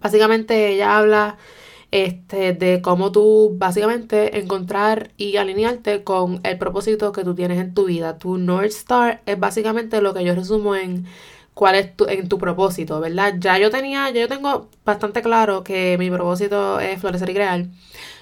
Básicamente 0.00 0.70
ella 0.70 0.98
habla 0.98 1.36
este, 1.94 2.52
de 2.54 2.82
cómo 2.82 3.12
tú 3.12 3.54
básicamente 3.56 4.40
encontrar 4.40 5.12
y 5.16 5.36
alinearte 5.36 6.02
con 6.02 6.40
el 6.42 6.58
propósito 6.58 7.12
que 7.12 7.22
tú 7.22 7.36
tienes 7.36 7.60
en 7.60 7.72
tu 7.72 7.84
vida. 7.84 8.18
Tu 8.18 8.36
North 8.36 8.66
Star 8.72 9.22
es 9.26 9.38
básicamente 9.38 10.00
lo 10.02 10.12
que 10.12 10.24
yo 10.24 10.34
resumo 10.34 10.74
en 10.74 11.06
cuál 11.54 11.76
es 11.76 11.96
tu, 11.96 12.06
en 12.06 12.28
tu 12.28 12.38
propósito, 12.38 12.98
¿verdad? 13.00 13.34
Ya 13.38 13.58
yo 13.58 13.70
tenía, 13.70 14.10
ya 14.10 14.22
yo 14.22 14.28
tengo 14.28 14.70
bastante 14.84 15.22
claro 15.22 15.62
que 15.62 15.96
mi 15.96 16.10
propósito 16.10 16.80
es 16.80 17.00
florecer 17.00 17.30
y 17.30 17.34
crear. 17.34 17.66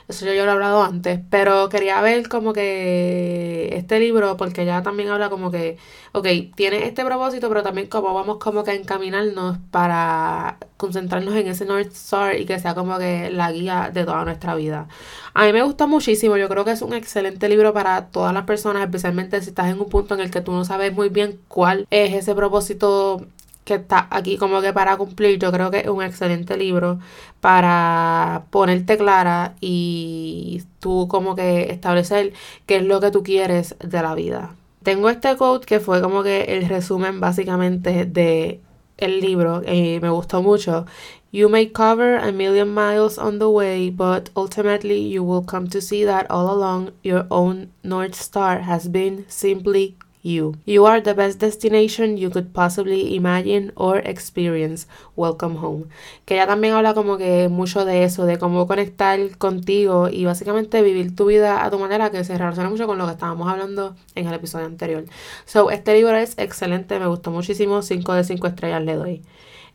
Eso 0.08 0.26
yo 0.26 0.32
ya 0.32 0.44
lo 0.44 0.50
he 0.50 0.54
hablado 0.54 0.82
antes, 0.82 1.20
pero 1.30 1.68
quería 1.68 2.00
ver 2.00 2.28
como 2.28 2.52
que 2.52 3.70
este 3.76 4.00
libro, 4.00 4.36
porque 4.36 4.64
ya 4.64 4.82
también 4.82 5.08
habla 5.08 5.30
como 5.30 5.50
que, 5.50 5.78
ok, 6.12 6.26
tiene 6.54 6.86
este 6.86 7.04
propósito, 7.04 7.48
pero 7.48 7.62
también 7.62 7.86
como 7.88 8.12
vamos 8.12 8.38
como 8.38 8.64
que 8.64 8.72
a 8.72 8.74
encaminarnos 8.74 9.58
para 9.70 10.58
concentrarnos 10.76 11.34
en 11.36 11.48
ese 11.48 11.64
North 11.64 11.92
Star 11.92 12.38
y 12.38 12.46
que 12.46 12.58
sea 12.58 12.74
como 12.74 12.98
que 12.98 13.30
la 13.30 13.52
guía 13.52 13.90
de 13.92 14.04
toda 14.04 14.24
nuestra 14.24 14.54
vida. 14.54 14.88
A 15.34 15.44
mí 15.46 15.52
me 15.52 15.62
gusta 15.62 15.86
muchísimo, 15.86 16.36
yo 16.36 16.48
creo 16.48 16.64
que 16.64 16.72
es 16.72 16.82
un 16.82 16.92
excelente 16.92 17.48
libro 17.48 17.72
para 17.72 18.06
todas 18.06 18.34
las 18.34 18.44
personas, 18.44 18.82
especialmente 18.82 19.40
si 19.40 19.50
estás 19.50 19.70
en 19.70 19.80
un 19.80 19.88
punto 19.88 20.14
en 20.14 20.20
el 20.20 20.30
que 20.30 20.40
tú 20.40 20.52
no 20.52 20.64
sabes 20.64 20.92
muy 20.92 21.08
bien 21.08 21.38
cuál 21.48 21.86
es 21.90 22.12
ese 22.14 22.34
propósito 22.34 23.26
que 23.64 23.74
está 23.74 24.08
aquí 24.10 24.36
como 24.36 24.60
que 24.60 24.72
para 24.72 24.96
cumplir, 24.96 25.38
yo 25.38 25.52
creo 25.52 25.70
que 25.70 25.80
es 25.80 25.88
un 25.88 26.02
excelente 26.02 26.56
libro 26.56 26.98
para 27.40 28.44
ponerte 28.50 28.96
clara 28.98 29.54
y 29.60 30.62
tú 30.80 31.06
como 31.08 31.34
que 31.34 31.70
establecer 31.70 32.32
qué 32.66 32.76
es 32.76 32.84
lo 32.84 33.00
que 33.00 33.10
tú 33.10 33.22
quieres 33.22 33.76
de 33.80 34.02
la 34.02 34.14
vida. 34.14 34.54
Tengo 34.82 35.08
este 35.10 35.36
quote 35.36 35.66
que 35.66 35.80
fue 35.80 36.00
como 36.02 36.22
que 36.22 36.42
el 36.42 36.68
resumen 36.68 37.20
básicamente 37.20 38.04
de 38.04 38.60
el 38.98 39.20
libro 39.20 39.62
y 39.64 40.00
me 40.00 40.10
gustó 40.10 40.42
mucho. 40.42 40.86
You 41.30 41.48
may 41.48 41.68
cover 41.68 42.16
a 42.16 42.30
million 42.30 42.74
miles 42.74 43.16
on 43.16 43.38
the 43.38 43.48
way, 43.48 43.90
but 43.90 44.28
ultimately 44.36 45.08
you 45.08 45.24
will 45.24 45.42
come 45.42 45.66
to 45.68 45.80
see 45.80 46.04
that 46.04 46.26
all 46.28 46.50
along 46.50 46.92
your 47.02 47.26
own 47.30 47.70
North 47.82 48.14
Star 48.14 48.60
has 48.60 48.86
been 48.88 49.24
simply 49.28 49.96
you. 50.22 50.54
You 50.64 50.86
are 50.86 51.00
the 51.00 51.14
best 51.14 51.40
destination 51.40 52.16
you 52.16 52.30
could 52.30 52.52
possibly 52.52 53.14
imagine 53.14 53.72
or 53.74 53.98
experience. 53.98 54.86
Welcome 55.16 55.56
home. 55.56 55.86
Que 56.24 56.34
ella 56.34 56.46
también 56.46 56.74
habla 56.74 56.94
como 56.94 57.18
que 57.18 57.48
mucho 57.48 57.84
de 57.84 58.04
eso, 58.04 58.24
de 58.24 58.38
cómo 58.38 58.66
conectar 58.66 59.18
contigo 59.38 60.08
y 60.08 60.24
básicamente 60.24 60.82
vivir 60.82 61.14
tu 61.14 61.26
vida 61.26 61.64
a 61.64 61.70
tu 61.70 61.78
manera 61.78 62.10
que 62.10 62.24
se 62.24 62.38
relaciona 62.38 62.70
mucho 62.70 62.86
con 62.86 62.98
lo 62.98 63.06
que 63.06 63.12
estábamos 63.12 63.48
hablando 63.48 63.96
en 64.14 64.26
el 64.26 64.34
episodio 64.34 64.66
anterior. 64.66 65.04
So, 65.44 65.70
este 65.70 65.94
libro 65.94 66.16
es 66.16 66.38
excelente, 66.38 66.98
me 66.98 67.06
gustó 67.06 67.30
muchísimo, 67.30 67.82
5 67.82 68.14
de 68.14 68.24
5 68.24 68.46
estrellas 68.46 68.82
le 68.82 68.94
doy. 68.94 69.22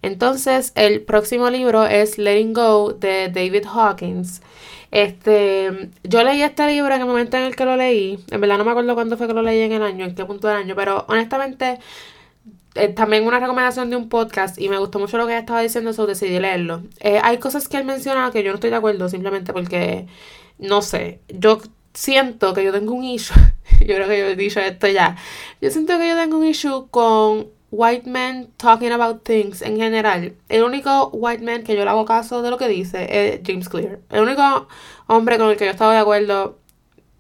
Entonces, 0.01 0.71
el 0.75 1.01
próximo 1.01 1.49
libro 1.49 1.85
es 1.85 2.17
Letting 2.17 2.53
Go 2.53 2.93
de 2.93 3.29
David 3.29 3.65
Hawkins. 3.65 4.41
Este, 4.91 5.89
yo 6.03 6.23
leí 6.23 6.41
este 6.41 6.65
libro 6.67 6.93
en 6.93 7.01
el 7.01 7.07
momento 7.07 7.37
en 7.37 7.43
el 7.43 7.55
que 7.55 7.65
lo 7.65 7.75
leí. 7.75 8.19
En 8.31 8.41
verdad 8.41 8.57
no 8.57 8.65
me 8.65 8.71
acuerdo 8.71 8.95
cuándo 8.95 9.17
fue 9.17 9.27
que 9.27 9.33
lo 9.33 9.41
leí 9.41 9.61
en 9.61 9.71
el 9.73 9.83
año, 9.83 10.05
en 10.05 10.15
qué 10.15 10.25
punto 10.25 10.47
del 10.47 10.57
año, 10.57 10.75
pero 10.75 11.05
honestamente 11.09 11.79
eh, 12.77 12.89
también 12.89 13.25
una 13.25 13.39
recomendación 13.39 13.89
de 13.89 13.95
un 13.95 14.07
podcast 14.07 14.59
y 14.59 14.69
me 14.69 14.77
gustó 14.77 14.99
mucho 14.99 15.17
lo 15.17 15.25
que 15.25 15.33
ella 15.33 15.39
estaba 15.39 15.61
diciendo, 15.61 15.93
so 15.93 16.05
decidí 16.05 16.39
leerlo. 16.39 16.83
Eh, 16.99 17.19
hay 17.23 17.39
cosas 17.39 17.67
que 17.67 17.77
él 17.77 17.85
menciona 17.85 18.29
que 18.31 18.43
yo 18.43 18.51
no 18.51 18.55
estoy 18.55 18.69
de 18.69 18.75
acuerdo 18.75 19.09
simplemente 19.09 19.51
porque, 19.51 20.05
no 20.59 20.83
sé, 20.83 21.19
yo 21.27 21.59
siento 21.93 22.53
que 22.53 22.63
yo 22.63 22.71
tengo 22.71 22.93
un 22.93 23.03
issue, 23.03 23.35
yo 23.79 23.95
creo 23.95 24.07
que 24.07 24.19
yo 24.19 24.25
he 24.27 24.35
dicho 24.35 24.59
esto 24.59 24.87
ya, 24.87 25.17
yo 25.59 25.71
siento 25.71 25.97
que 25.97 26.07
yo 26.07 26.15
tengo 26.15 26.37
un 26.37 26.45
issue 26.45 26.87
con 26.91 27.47
white 27.71 28.09
men 28.09 28.49
talking 28.57 28.91
about 28.91 29.23
things 29.23 29.61
en 29.61 29.77
general. 29.77 30.33
El 30.49 30.63
único 30.63 31.09
white 31.13 31.43
man 31.43 31.63
que 31.63 31.75
yo 31.75 31.83
le 31.83 31.89
hago 31.89 32.05
caso 32.05 32.41
de 32.41 32.49
lo 32.49 32.57
que 32.57 32.67
dice 32.67 33.07
es 33.09 33.41
James 33.45 33.69
Clear. 33.69 33.99
El 34.09 34.21
único 34.21 34.67
hombre 35.07 35.37
con 35.37 35.49
el 35.49 35.57
que 35.57 35.65
yo 35.65 35.71
estaba 35.71 35.93
de 35.93 35.99
acuerdo 35.99 36.59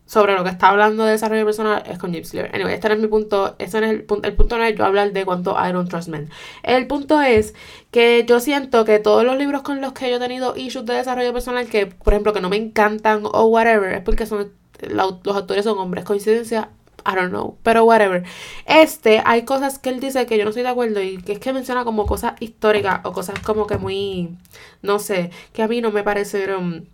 sobre 0.05 0.35
lo 0.35 0.43
que 0.45 0.49
está 0.49 0.69
hablando 0.69 1.03
de 1.03 1.11
desarrollo 1.11 1.43
personal 1.43 1.83
es 1.85 1.99
con 1.99 2.13
James 2.13 2.31
Clear. 2.31 2.49
Anyway, 2.53 2.73
este 2.73 2.87
no 2.87 2.95
es 2.95 3.01
mi 3.01 3.07
punto. 3.07 3.55
Este 3.59 3.81
no 3.81 3.87
es 3.87 3.91
el, 3.91 4.03
punto, 4.03 4.27
el 4.27 4.35
punto 4.35 4.57
no 4.57 4.63
es 4.63 4.75
yo 4.75 4.85
hablar 4.85 5.11
de 5.11 5.25
cuánto 5.25 5.51
I 5.51 5.73
don't 5.73 5.89
trust 5.89 6.07
men. 6.07 6.29
El 6.63 6.87
punto 6.87 7.21
es 7.21 7.53
que 7.91 8.25
yo 8.25 8.39
siento 8.39 8.85
que 8.85 8.99
todos 8.99 9.25
los 9.25 9.37
libros 9.37 9.63
con 9.63 9.81
los 9.81 9.91
que 9.91 10.09
yo 10.09 10.15
he 10.15 10.19
tenido 10.19 10.55
issues 10.55 10.85
de 10.85 10.93
desarrollo 10.93 11.33
personal 11.33 11.67
que, 11.67 11.87
por 11.87 12.13
ejemplo, 12.13 12.31
que 12.31 12.39
no 12.39 12.49
me 12.49 12.55
encantan 12.55 13.23
o 13.25 13.45
whatever, 13.47 13.93
es 13.93 14.01
porque 14.01 14.25
son 14.25 14.53
los 14.89 15.35
autores 15.35 15.65
son 15.65 15.77
hombres. 15.77 16.05
Coincidencia, 16.05 16.69
I 17.07 17.15
don't 17.15 17.29
know, 17.29 17.57
pero 17.63 17.85
whatever. 17.85 18.23
Este, 18.65 19.21
hay 19.25 19.43
cosas 19.43 19.79
que 19.79 19.89
él 19.89 20.01
dice 20.01 20.25
que 20.25 20.37
yo 20.37 20.43
no 20.43 20.49
estoy 20.49 20.63
de 20.63 20.69
acuerdo 20.69 21.01
y 21.01 21.17
que 21.17 21.33
es 21.33 21.39
que 21.39 21.53
menciona 21.53 21.85
como 21.85 22.05
cosas 22.05 22.33
históricas 22.41 22.99
o 23.05 23.13
cosas 23.13 23.39
como 23.39 23.65
que 23.65 23.77
muy, 23.77 24.37
no 24.81 24.99
sé, 24.99 25.31
que 25.53 25.63
a 25.63 25.69
mí 25.69 25.79
no 25.79 25.91
me 25.91 26.03
parecieron 26.03 26.89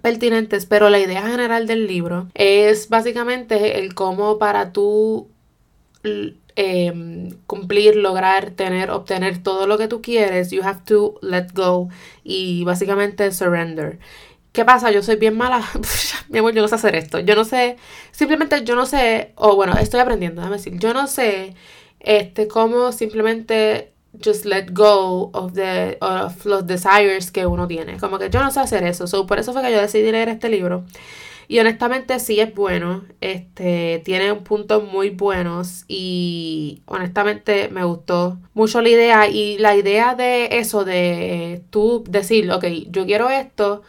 pertinentes, 0.00 0.66
pero 0.66 0.90
la 0.90 1.00
idea 1.00 1.26
general 1.26 1.66
del 1.66 1.88
libro 1.88 2.28
es 2.34 2.88
básicamente 2.88 3.80
el 3.80 3.94
cómo 3.94 4.38
para 4.38 4.72
tú 4.72 5.28
em, 6.54 7.30
cumplir, 7.46 7.96
lograr, 7.96 8.52
tener, 8.52 8.90
obtener 8.90 9.42
todo 9.42 9.66
lo 9.66 9.76
que 9.76 9.88
tú 9.88 10.02
quieres, 10.02 10.50
you 10.52 10.62
have 10.62 10.82
to 10.84 11.18
let 11.20 11.48
go 11.52 11.88
y 12.22 12.62
básicamente 12.64 13.32
surrender. 13.32 13.98
¿Qué 14.52 14.66
pasa? 14.66 14.90
Yo 14.90 15.02
soy 15.02 15.16
bien 15.16 15.36
mala. 15.36 15.62
Mi 16.28 16.38
amor, 16.38 16.52
yo 16.54 16.60
no 16.62 16.68
sé 16.68 16.74
hacer 16.74 16.94
esto. 16.94 17.18
Yo 17.20 17.34
no 17.34 17.44
sé. 17.44 17.76
Simplemente 18.10 18.62
yo 18.64 18.76
no 18.76 18.84
sé. 18.84 19.32
O 19.36 19.56
bueno, 19.56 19.74
estoy 19.78 20.00
aprendiendo, 20.00 20.42
déjame 20.42 20.58
decir. 20.58 20.78
Yo 20.78 20.92
no 20.92 21.06
sé 21.06 21.54
este, 22.00 22.48
cómo 22.48 22.92
simplemente 22.92 23.92
just 24.22 24.44
let 24.44 24.66
go 24.72 25.30
of, 25.32 25.54
the, 25.54 25.96
of 26.02 26.44
los 26.44 26.66
desires 26.66 27.30
que 27.30 27.46
uno 27.46 27.66
tiene. 27.66 27.96
Como 27.98 28.18
que 28.18 28.28
yo 28.28 28.42
no 28.42 28.50
sé 28.50 28.60
hacer 28.60 28.84
eso. 28.84 29.06
So, 29.06 29.26
por 29.26 29.38
eso 29.38 29.54
fue 29.54 29.62
que 29.62 29.72
yo 29.72 29.80
decidí 29.80 30.12
leer 30.12 30.28
este 30.28 30.50
libro. 30.50 30.84
Y 31.48 31.58
honestamente 31.58 32.18
sí 32.20 32.38
es 32.38 32.54
bueno. 32.54 33.04
Este 33.22 34.02
tiene 34.04 34.34
puntos 34.34 34.84
muy 34.84 35.08
buenos. 35.08 35.86
Y 35.88 36.82
honestamente 36.84 37.70
me 37.70 37.84
gustó 37.84 38.38
mucho 38.52 38.82
la 38.82 38.90
idea. 38.90 39.28
Y 39.28 39.56
la 39.56 39.76
idea 39.76 40.14
de 40.14 40.58
eso, 40.58 40.84
de 40.84 41.62
tú 41.70 42.04
decir, 42.06 42.50
ok, 42.52 42.66
yo 42.90 43.06
quiero 43.06 43.30
esto 43.30 43.82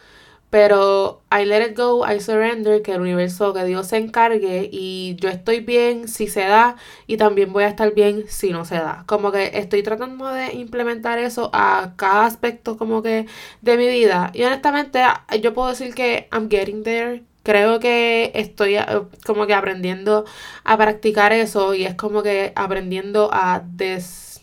pero 0.54 1.20
I 1.32 1.46
let 1.46 1.68
it 1.68 1.76
go, 1.76 2.06
I 2.08 2.20
surrender, 2.20 2.80
que 2.80 2.92
el 2.92 3.00
universo, 3.00 3.52
que 3.52 3.64
Dios 3.64 3.88
se 3.88 3.96
encargue 3.96 4.68
y 4.70 5.16
yo 5.16 5.28
estoy 5.28 5.58
bien 5.58 6.06
si 6.06 6.28
se 6.28 6.42
da 6.42 6.76
y 7.08 7.16
también 7.16 7.52
voy 7.52 7.64
a 7.64 7.68
estar 7.68 7.92
bien 7.92 8.26
si 8.28 8.50
no 8.50 8.64
se 8.64 8.76
da. 8.76 9.02
Como 9.08 9.32
que 9.32 9.50
estoy 9.54 9.82
tratando 9.82 10.28
de 10.28 10.52
implementar 10.52 11.18
eso 11.18 11.50
a 11.52 11.94
cada 11.96 12.26
aspecto 12.26 12.76
como 12.78 13.02
que 13.02 13.26
de 13.62 13.76
mi 13.76 13.88
vida. 13.88 14.30
Y 14.32 14.44
honestamente 14.44 15.02
yo 15.42 15.54
puedo 15.54 15.70
decir 15.70 15.92
que 15.92 16.28
I'm 16.32 16.48
getting 16.48 16.84
there. 16.84 17.24
Creo 17.42 17.80
que 17.80 18.30
estoy 18.36 18.76
eh, 18.76 18.84
como 19.26 19.48
que 19.48 19.54
aprendiendo 19.54 20.24
a 20.62 20.76
practicar 20.76 21.32
eso 21.32 21.74
y 21.74 21.84
es 21.84 21.96
como 21.96 22.22
que 22.22 22.52
aprendiendo 22.54 23.28
a 23.32 23.60
des 23.66 24.33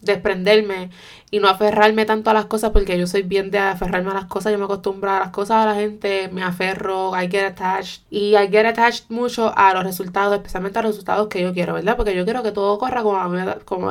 desprenderme 0.00 0.90
y 1.30 1.40
no 1.40 1.48
aferrarme 1.48 2.06
tanto 2.06 2.30
a 2.30 2.34
las 2.34 2.46
cosas 2.46 2.70
porque 2.70 2.98
yo 2.98 3.06
soy 3.06 3.22
bien 3.22 3.50
de 3.50 3.58
aferrarme 3.58 4.10
a 4.10 4.14
las 4.14 4.24
cosas, 4.26 4.52
yo 4.52 4.58
me 4.58 4.64
acostumbro 4.64 5.10
a 5.10 5.20
las 5.20 5.30
cosas 5.30 5.58
a 5.58 5.66
la 5.66 5.74
gente, 5.74 6.28
me 6.32 6.42
aferro, 6.42 7.12
I 7.20 7.28
get 7.28 7.44
attached 7.44 8.02
y 8.10 8.34
I 8.36 8.48
get 8.48 8.64
attached 8.66 9.04
mucho 9.10 9.52
a 9.56 9.74
los 9.74 9.84
resultados, 9.84 10.34
especialmente 10.34 10.78
a 10.78 10.82
los 10.82 10.92
resultados 10.92 11.28
que 11.28 11.42
yo 11.42 11.52
quiero, 11.52 11.74
¿verdad? 11.74 11.96
Porque 11.96 12.14
yo 12.14 12.24
quiero 12.24 12.42
que 12.42 12.52
todo 12.52 12.78
corra 12.78 13.02
como 13.02 13.18
a 13.18 13.28
mí, 13.28 13.36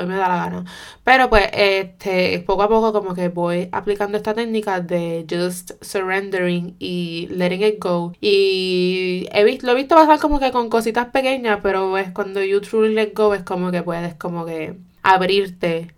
me 0.07 0.15
da 0.15 0.27
la 0.27 0.37
gana. 0.37 0.65
Pero 1.03 1.29
pues 1.29 1.49
este 1.53 2.39
poco 2.39 2.63
a 2.63 2.69
poco 2.69 2.93
como 2.93 3.13
que 3.13 3.29
voy 3.29 3.69
aplicando 3.71 4.17
esta 4.17 4.33
técnica 4.33 4.79
de 4.81 5.25
just 5.29 5.71
surrendering 5.83 6.75
y 6.79 7.27
letting 7.31 7.63
it 7.63 7.75
go 7.79 8.13
y 8.21 9.27
he 9.31 9.43
visto, 9.43 9.67
lo 9.67 9.73
he 9.73 9.75
visto 9.75 9.95
pasar 9.95 10.19
como 10.19 10.39
que 10.39 10.51
con 10.51 10.69
cositas 10.69 11.07
pequeñas, 11.07 11.59
pero 11.61 11.97
es 11.97 12.11
cuando 12.11 12.41
you 12.43 12.61
truly 12.61 12.93
let 12.93 13.13
go 13.13 13.33
es 13.33 13.43
como 13.43 13.71
que 13.71 13.83
puedes 13.83 14.15
como 14.15 14.45
que 14.45 14.75
abrirte 15.03 15.93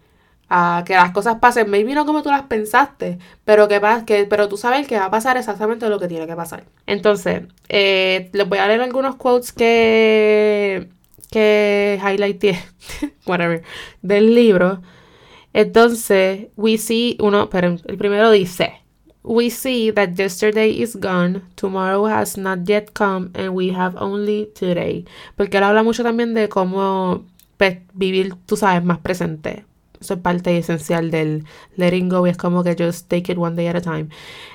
que 0.86 0.94
las 0.94 1.12
cosas 1.12 1.38
pasen, 1.40 1.70
maybe 1.70 1.94
no 1.94 2.06
como 2.06 2.24
tú 2.24 2.30
las 2.30 2.44
pensaste, 2.44 3.20
pero 3.46 3.68
que, 3.68 3.80
que 4.06 4.26
pero 4.26 4.50
tú 4.50 4.58
sabes 4.58 4.88
que 4.88 4.98
va 4.98 5.06
a 5.06 5.12
pasar 5.12 5.38
exactamente 5.38 5.88
lo 5.90 6.00
que 6.00 6.08
tiene 6.08 6.26
que 6.28 6.36
pasar. 6.36 6.64
Entonces, 6.88 7.44
eh, 7.68 8.30
les 8.34 8.50
voy 8.50 8.58
a 8.58 8.68
leer 8.68 8.82
algunos 8.82 9.16
quotes 9.16 9.52
que, 9.52 10.90
que 11.30 12.00
highlighté, 12.02 12.60
whatever, 13.28 13.64
del 14.02 14.34
libro. 14.34 14.82
Entonces, 15.54 16.48
we 16.56 16.78
see, 16.78 17.18
uno, 17.20 17.50
pero 17.50 17.76
el 17.86 17.98
primero 17.98 18.32
dice, 18.32 18.80
We 19.22 19.50
see 19.50 19.92
that 19.92 20.16
yesterday 20.18 20.72
is 20.72 20.96
gone, 20.96 21.44
tomorrow 21.56 22.06
has 22.06 22.38
not 22.38 22.68
yet 22.68 22.94
come, 22.94 23.32
and 23.36 23.54
we 23.54 23.70
have 23.70 23.96
only 23.98 24.50
today. 24.56 25.06
Porque 25.36 25.58
él 25.58 25.64
habla 25.64 25.84
mucho 25.84 26.04
también 26.04 26.34
de 26.34 26.48
cómo 26.48 27.26
pues, 27.58 27.80
vivir, 27.94 28.34
tú 28.46 28.56
sabes, 28.56 28.84
más 28.84 29.00
presente. 29.00 29.66
Eso 30.00 30.14
es 30.14 30.20
parte 30.22 30.58
esencial 30.58 31.12
del 31.12 31.44
letting 31.76 32.10
go 32.10 32.26
es 32.26 32.38
como 32.38 32.64
que 32.64 32.76
just 32.78 33.10
take 33.10 33.32
it 33.32 33.38
one 33.38 33.56
day 33.56 33.68
at 33.68 33.76
a 33.76 33.82
time. 33.82 34.10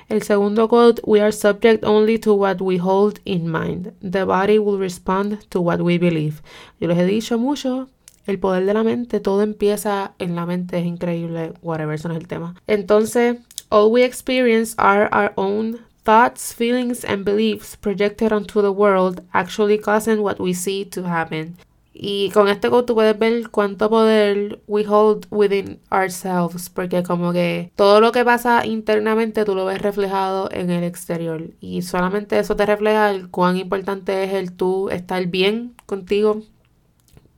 El 0.09 0.23
segundo 0.23 0.69
quote, 0.69 1.03
we 1.05 1.21
are 1.21 1.33
subject 1.33 1.85
only 1.85 2.19
to 2.19 2.35
what 2.35 2.61
we 2.61 2.79
hold 2.79 3.21
in 3.25 3.51
mind. 3.51 3.93
The 4.01 4.25
body 4.25 4.59
will 4.59 4.79
respond 4.79 5.39
to 5.51 5.61
what 5.61 5.81
we 5.81 5.99
believe. 5.99 6.43
Yo 6.81 6.89
les 6.89 6.99
he 6.99 7.05
dicho 7.05 7.39
mucho, 7.39 7.89
el 8.27 8.39
poder 8.39 8.65
de 8.65 8.75
la 8.75 8.83
mente, 8.83 9.21
todo 9.21 9.43
empieza 9.43 10.15
en 10.19 10.35
la 10.35 10.47
mente, 10.47 10.79
es 10.79 10.87
increíble, 10.87 11.53
whatever, 11.63 11.95
eso 11.95 12.09
no 12.09 12.15
es 12.15 12.21
el 12.21 12.29
tema. 12.29 12.55
Entonces, 12.67 13.37
all 13.71 13.91
we 13.91 14.05
experience 14.05 14.75
are 14.79 15.09
our 15.13 15.33
own 15.37 15.81
thoughts, 16.05 16.55
feelings, 16.55 17.05
and 17.05 17.25
beliefs 17.25 17.77
projected 17.77 18.33
onto 18.33 18.63
the 18.63 18.71
world, 18.71 19.23
actually 19.33 19.79
causing 19.79 20.23
what 20.23 20.39
we 20.39 20.55
see 20.55 20.85
to 20.85 21.03
happen. 21.05 21.57
Y 21.97 22.31
con 22.31 22.49
este 22.49 22.71
code 22.71 22.83
tú 22.83 22.95
puedes 22.95 23.17
ver 23.17 23.51
cuánto 23.51 23.89
poder 23.89 24.61
we 24.67 24.85
hold 24.85 25.27
within 25.31 25.79
ourselves, 25.93 26.69
porque 26.69 27.05
como 27.05 27.33
que 27.33 27.71
todo 27.77 28.01
lo 28.01 28.11
que 28.11 28.25
pasa 28.25 28.67
internamente 28.67 29.45
tú 29.45 29.55
lo 29.55 29.65
ves 29.65 29.81
reflejado 29.81 30.49
en 30.51 30.71
el 30.71 30.83
exterior. 30.83 31.51
Y 31.61 31.83
solamente 31.83 32.39
eso 32.39 32.57
te 32.57 32.67
refleja 32.67 33.13
cuán 33.31 33.57
importante 33.57 34.25
es 34.25 34.33
el 34.33 34.53
tú 34.53 34.91
estar 34.91 35.25
bien 35.27 35.75
contigo 35.87 36.43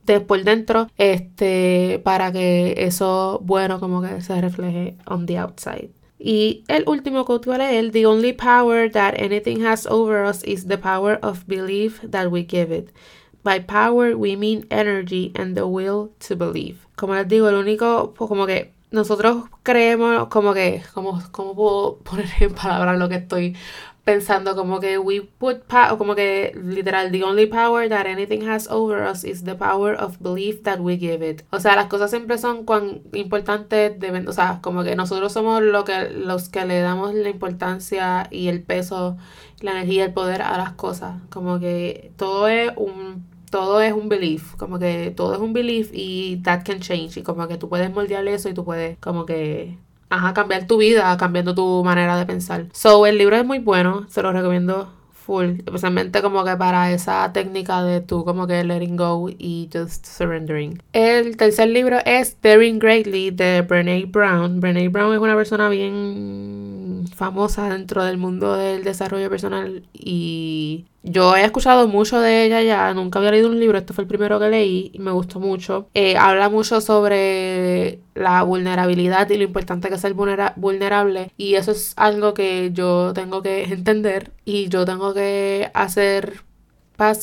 de 0.07 0.21
por 0.21 0.43
dentro, 0.43 0.87
este, 0.97 2.01
para 2.03 2.31
que 2.31 2.73
eso 2.77 3.39
bueno 3.43 3.79
como 3.79 4.01
que 4.01 4.21
se 4.21 4.41
refleje 4.41 4.97
on 5.05 5.27
the 5.27 5.37
outside. 5.37 5.91
Y 6.17 6.63
el 6.67 6.83
último 6.87 7.25
quote 7.25 7.51
que 7.51 7.57
voy 7.57 7.91
the 7.91 8.05
only 8.07 8.33
power 8.33 8.89
that 8.91 9.13
anything 9.17 9.63
has 9.63 9.85
over 9.85 10.25
us 10.25 10.43
is 10.43 10.67
the 10.67 10.77
power 10.77 11.19
of 11.21 11.45
belief 11.45 12.01
that 12.09 12.31
we 12.31 12.47
give 12.49 12.75
it. 12.75 12.89
By 13.47 13.61
power 13.61 14.17
we 14.17 14.35
mean 14.35 14.65
energy 14.69 15.31
and 15.33 15.55
the 15.55 15.65
will 15.65 16.11
to 16.27 16.35
believe. 16.35 16.85
Como 16.97 17.15
les 17.15 17.29
digo, 17.29 17.47
el 17.47 17.55
único, 17.55 18.13
pues 18.13 18.27
como 18.27 18.45
que 18.45 18.73
nosotros 18.91 19.45
creemos, 19.63 20.27
como 20.27 20.53
que, 20.53 20.83
como, 20.93 21.21
¿cómo 21.31 21.55
puedo 21.55 21.97
poner 21.99 22.27
en 22.41 22.53
palabras 22.53 22.99
lo 22.99 23.07
que 23.07 23.15
estoy 23.15 23.55
pensando? 24.03 24.53
Como 24.53 24.81
que 24.81 24.97
we 24.97 25.21
put, 25.21 25.61
power, 25.61 25.97
como 25.97 26.13
que 26.13 26.59
literal, 26.61 27.09
the 27.09 27.23
only 27.23 27.45
power 27.45 27.87
that 27.87 28.05
anything 28.05 28.45
has 28.45 28.67
over 28.69 29.01
us 29.09 29.23
is 29.23 29.45
the 29.45 29.55
power 29.55 29.93
of 29.93 30.17
belief 30.19 30.63
that 30.63 30.81
we 30.81 30.97
give 30.97 31.25
it. 31.25 31.45
O 31.53 31.61
sea, 31.61 31.77
las 31.77 31.85
cosas 31.85 32.09
siempre 32.09 32.37
son 32.37 32.65
cuán 32.65 33.03
importantes 33.13 33.97
deben, 33.97 34.27
o 34.27 34.33
sea, 34.33 34.59
como 34.61 34.83
que 34.83 34.97
nosotros 34.97 35.31
somos 35.31 35.61
lo 35.61 35.85
que, 35.85 36.09
los 36.09 36.49
que 36.49 36.65
le 36.65 36.81
damos 36.81 37.13
la 37.13 37.29
importancia 37.29 38.27
y 38.29 38.49
el 38.49 38.61
peso, 38.61 39.15
la 39.61 39.71
energía, 39.71 40.03
el 40.03 40.11
poder 40.11 40.41
a 40.41 40.57
las 40.57 40.73
cosas. 40.73 41.21
Como 41.29 41.61
que 41.61 42.11
todo 42.17 42.49
es 42.49 42.73
un 42.75 43.36
todo 43.49 43.81
es 43.81 43.93
un 43.93 44.09
belief, 44.09 44.55
como 44.55 44.79
que 44.79 45.11
todo 45.15 45.33
es 45.35 45.39
un 45.39 45.53
belief 45.53 45.89
y 45.93 46.41
that 46.43 46.63
can 46.65 46.79
change 46.79 47.17
y 47.17 47.23
como 47.23 47.47
que 47.47 47.57
tú 47.57 47.69
puedes 47.69 47.91
moldear 47.91 48.27
eso 48.27 48.49
y 48.49 48.53
tú 48.53 48.65
puedes 48.65 48.97
como 48.99 49.25
que 49.25 49.77
ajá, 50.09 50.33
cambiar 50.33 50.67
tu 50.67 50.77
vida 50.77 51.15
cambiando 51.17 51.55
tu 51.55 51.83
manera 51.83 52.17
de 52.17 52.25
pensar. 52.25 52.67
So, 52.73 53.05
el 53.05 53.17
libro 53.17 53.35
es 53.35 53.45
muy 53.45 53.59
bueno, 53.59 54.05
se 54.09 54.21
lo 54.21 54.31
recomiendo 54.31 54.93
full, 55.11 55.59
especialmente 55.65 56.21
como 56.21 56.45
que 56.45 56.55
para 56.55 56.91
esa 56.93 57.31
técnica 57.33 57.83
de 57.83 57.99
tú 57.99 58.23
como 58.23 58.47
que 58.47 58.63
letting 58.63 58.95
go 58.95 59.29
y 59.29 59.69
just 59.73 60.05
surrendering. 60.05 60.81
El 60.93 61.35
tercer 61.35 61.67
libro 61.67 61.97
es 62.05 62.37
Daring 62.41 62.79
Greatly 62.79 63.31
de 63.31 63.61
Brene 63.61 64.05
Brown. 64.05 64.61
Brene 64.61 64.87
Brown 64.87 65.13
es 65.13 65.19
una 65.19 65.35
persona 65.35 65.67
bien 65.67 66.86
famosa 67.15 67.69
dentro 67.69 68.03
del 68.03 68.17
mundo 68.17 68.55
del 68.55 68.83
desarrollo 68.83 69.29
personal 69.29 69.83
y 69.93 70.85
yo 71.03 71.35
he 71.35 71.43
escuchado 71.43 71.87
mucho 71.87 72.19
de 72.19 72.45
ella 72.45 72.61
ya, 72.61 72.93
nunca 72.93 73.19
había 73.19 73.31
leído 73.31 73.49
un 73.49 73.59
libro, 73.59 73.77
este 73.77 73.93
fue 73.93 74.03
el 74.03 74.07
primero 74.07 74.39
que 74.39 74.49
leí 74.49 74.91
y 74.93 74.99
me 74.99 75.11
gustó 75.11 75.39
mucho. 75.39 75.87
Eh, 75.93 76.17
habla 76.17 76.49
mucho 76.49 76.81
sobre 76.81 77.99
la 78.13 78.43
vulnerabilidad 78.43 79.29
y 79.29 79.37
lo 79.37 79.43
importante 79.43 79.87
que 79.87 79.95
es 79.95 80.01
ser 80.01 80.13
vulnerable 80.13 81.31
y 81.37 81.55
eso 81.55 81.71
es 81.71 81.93
algo 81.95 82.33
que 82.33 82.71
yo 82.73 83.13
tengo 83.13 83.41
que 83.41 83.63
entender 83.63 84.31
y 84.43 84.67
yo 84.69 84.85
tengo 84.85 85.13
que 85.13 85.71
hacer 85.73 86.46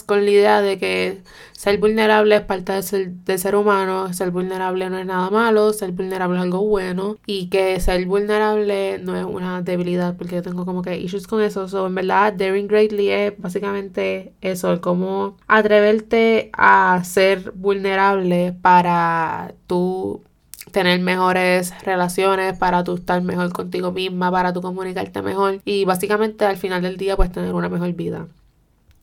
con 0.07 0.25
la 0.25 0.31
idea 0.31 0.63
de 0.63 0.79
que 0.79 1.23
ser 1.53 1.79
vulnerable 1.79 2.37
es 2.37 2.43
parte 2.43 2.73
del 2.73 2.83
ser, 2.85 3.13
ser 3.39 3.57
humano, 3.57 4.13
ser 4.13 4.31
vulnerable 4.31 4.89
no 4.89 4.99
es 4.99 5.07
nada 5.07 5.31
malo, 5.31 5.73
ser 5.73 5.91
vulnerable 5.93 6.37
es 6.37 6.43
algo 6.43 6.65
bueno 6.65 7.17
y 7.27 7.49
que 7.49 7.81
ser 7.81 8.07
vulnerable 8.07 9.01
no 9.03 9.17
es 9.17 9.25
una 9.25 9.63
debilidad 9.63 10.17
porque 10.17 10.37
yo 10.37 10.43
tengo 10.43 10.65
como 10.65 10.83
que 10.83 10.99
issues 10.99 11.27
con 11.27 11.43
eso. 11.43 11.69
So, 11.69 11.87
en 11.87 11.95
verdad, 11.95 12.33
Daring 12.35 12.69
Greatly 12.69 13.11
es 13.11 13.33
básicamente 13.39 14.33
eso, 14.41 14.73
el 14.73 14.81
cómo 14.81 15.37
atreverte 15.49 16.51
a 16.53 17.03
ser 17.05 17.51
vulnerable 17.53 18.55
para 18.63 19.55
tú 19.67 20.23
tener 20.71 21.01
mejores 21.01 21.73
relaciones, 21.83 22.57
para 22.59 22.85
tú 22.85 22.95
estar 22.97 23.23
mejor 23.23 23.53
contigo 23.53 23.91
misma, 23.93 24.31
para 24.31 24.53
tú 24.53 24.61
comunicarte 24.63 25.23
mejor 25.23 25.61
y 25.65 25.85
básicamente 25.85 26.45
al 26.45 26.57
final 26.59 26.83
del 26.83 26.97
día 26.97 27.17
pues 27.17 27.33
tener 27.33 27.55
una 27.55 27.69
mejor 27.69 27.93
vida. 27.95 28.29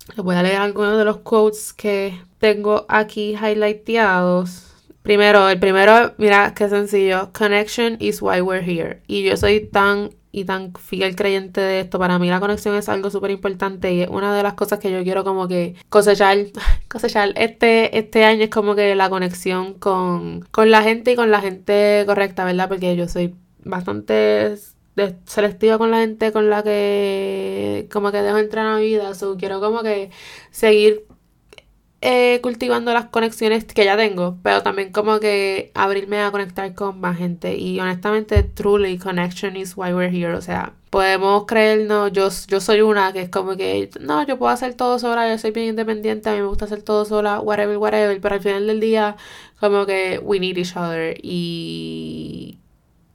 Les 0.10 0.18
voy 0.18 0.36
a 0.36 0.44
leer 0.44 0.58
algunos 0.58 0.98
de 0.98 1.06
los 1.06 1.18
quotes 1.18 1.74
que 1.74 2.20
tengo 2.40 2.86
aquí 2.90 3.36
highlighteados. 3.36 4.68
Primero, 5.04 5.50
el 5.50 5.60
primero, 5.60 6.14
mira 6.18 6.54
qué 6.54 6.70
sencillo. 6.70 7.32
Connection 7.34 7.98
is 8.00 8.22
why 8.22 8.42
we're 8.42 8.64
here. 8.64 9.02
Y 9.08 9.24
yo 9.24 9.36
soy 9.38 9.62
tan 9.62 10.12
y 10.32 10.46
tan 10.46 10.74
fiel 10.74 11.16
creyente 11.16 11.62
de 11.62 11.82
esto. 11.82 12.00
Para 12.00 12.20
mí 12.20 12.30
la 12.30 12.40
conexión 12.40 12.76
es 12.76 12.88
algo 12.90 13.10
súper 13.10 13.32
importante 13.32 13.94
y 13.94 14.02
es 14.02 14.10
una 14.10 14.36
de 14.36 14.44
las 14.44 14.54
cosas 14.54 14.80
que 14.80 14.92
yo 14.92 15.04
quiero 15.04 15.24
como 15.24 15.48
que 15.48 15.76
cosechar, 15.90 16.38
cosechar 16.90 17.34
este, 17.36 17.98
este 17.98 18.24
año 18.26 18.44
es 18.44 18.50
como 18.50 18.76
que 18.76 18.96
la 18.96 19.10
conexión 19.10 19.74
con, 19.74 20.42
con 20.52 20.72
la 20.72 20.84
gente 20.84 21.12
y 21.12 21.16
con 21.16 21.32
la 21.32 21.42
gente 21.42 22.04
correcta, 22.06 22.46
¿verdad? 22.46 22.70
Porque 22.70 22.96
yo 22.96 23.08
soy 23.08 23.36
bastante 23.64 24.56
selectiva 25.26 25.78
con 25.78 25.92
la 25.92 26.00
gente 26.00 26.32
con 26.32 26.50
la 26.50 26.64
que 26.64 27.88
como 27.92 28.12
que 28.12 28.22
dejo 28.22 28.38
entrar 28.38 28.68
a 28.68 28.78
mi 28.78 28.86
vida. 28.86 29.14
So, 29.16 29.38
quiero 29.38 29.60
como 29.60 29.84
que 29.84 30.12
seguir 30.52 31.06
eh, 32.04 32.40
cultivando 32.42 32.94
las 32.94 33.06
conexiones 33.06 33.64
que 33.66 33.86
ya 33.86 33.96
tengo, 33.96 34.40
pero 34.42 34.64
también 34.64 34.92
como 34.92 35.20
que 35.20 35.72
abrirme 35.76 36.20
a 36.22 36.32
conectar 36.32 36.74
con 36.74 37.00
más 37.00 37.18
gente. 37.18 37.56
Y 37.58 37.80
honestamente, 37.80 38.42
truly, 38.44 38.98
connection 38.98 39.56
is 39.56 39.78
why 39.78 39.94
we're 39.94 40.10
here. 40.10 40.34
O 40.34 40.42
sea, 40.42 40.74
podemos 40.90 41.46
creernos, 41.46 42.12
yo, 42.12 42.30
yo 42.48 42.60
soy 42.60 42.82
una 42.82 43.14
que 43.14 43.22
es 43.22 43.30
como 43.30 43.56
que, 43.56 43.92
no, 44.00 44.26
yo 44.26 44.40
puedo 44.40 44.52
hacer 44.52 44.74
todo 44.74 44.98
sola, 44.98 45.30
yo 45.30 45.38
soy 45.38 45.52
bien 45.52 45.68
independiente, 45.68 46.30
a 46.30 46.34
mí 46.34 46.40
me 46.40 46.48
gusta 46.48 46.66
hacer 46.66 46.82
todo 46.82 47.06
sola, 47.06 47.40
whatever, 47.40 47.78
whatever, 47.78 48.20
pero 48.20 48.36
al 48.36 48.42
final 48.42 48.66
del 48.68 48.80
día, 48.80 49.16
como 49.60 49.86
que 49.86 50.20
we 50.24 50.40
need 50.40 50.58
each 50.58 50.76
other. 50.76 51.16
Y 51.22 52.61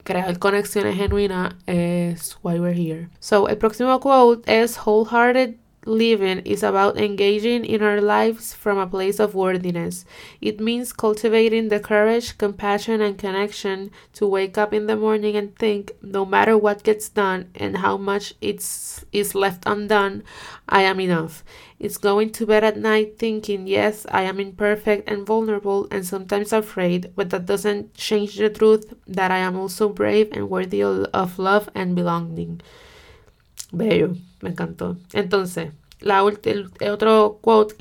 crear 0.06 0.38
conexiones 0.38 0.96
genuinas 0.96 1.54
es 1.66 2.38
why 2.42 2.58
we're 2.58 2.72
here. 2.72 3.10
So, 3.20 3.48
el 3.48 3.58
próximo 3.58 4.00
quote 4.00 4.44
es 4.46 4.78
wholehearted 4.78 5.56
living 5.86 6.40
is 6.40 6.62
about 6.62 6.98
engaging 6.98 7.64
in 7.64 7.82
our 7.82 8.00
lives 8.00 8.52
from 8.52 8.76
a 8.76 8.86
place 8.86 9.18
of 9.20 9.34
worthiness. 9.34 10.04
It 10.40 10.60
means 10.60 10.92
cultivating 10.92 11.68
the 11.68 11.80
courage, 11.80 12.36
compassion, 12.36 13.00
and 13.00 13.16
connection 13.16 13.90
to 14.14 14.26
wake 14.26 14.58
up 14.58 14.74
in 14.74 14.86
the 14.86 14.96
morning 14.96 15.36
and 15.36 15.56
think, 15.56 15.92
no 16.02 16.26
matter 16.26 16.58
what 16.58 16.82
gets 16.82 17.08
done 17.08 17.50
and 17.54 17.78
how 17.78 17.96
much 17.96 18.34
it's 18.40 19.04
is 19.12 19.34
left 19.34 19.62
undone, 19.66 20.24
I 20.68 20.82
am 20.82 21.00
enough. 21.00 21.44
It's 21.78 21.98
going 21.98 22.30
to 22.32 22.46
bed 22.46 22.64
at 22.64 22.78
night 22.78 23.18
thinking, 23.18 23.66
yes, 23.66 24.06
I 24.10 24.22
am 24.22 24.40
imperfect 24.40 25.08
and 25.08 25.26
vulnerable 25.26 25.86
and 25.90 26.06
sometimes 26.06 26.52
afraid, 26.52 27.12
but 27.14 27.30
that 27.30 27.46
doesn't 27.46 27.94
change 27.94 28.36
the 28.36 28.50
truth 28.50 28.94
that 29.06 29.30
I 29.30 29.38
am 29.38 29.56
also 29.56 29.88
brave 29.88 30.28
and 30.32 30.48
worthy 30.50 30.82
of 30.82 31.38
love 31.38 31.68
and 31.74 31.94
belonging. 31.94 32.60
Bello. 33.76 34.14
Me 34.40 34.50
encantó. 34.50 34.96
Entonces, 35.12 35.72
la 36.00 36.20
el, 36.44 36.70
otro 36.90 37.38
quote 37.40 37.74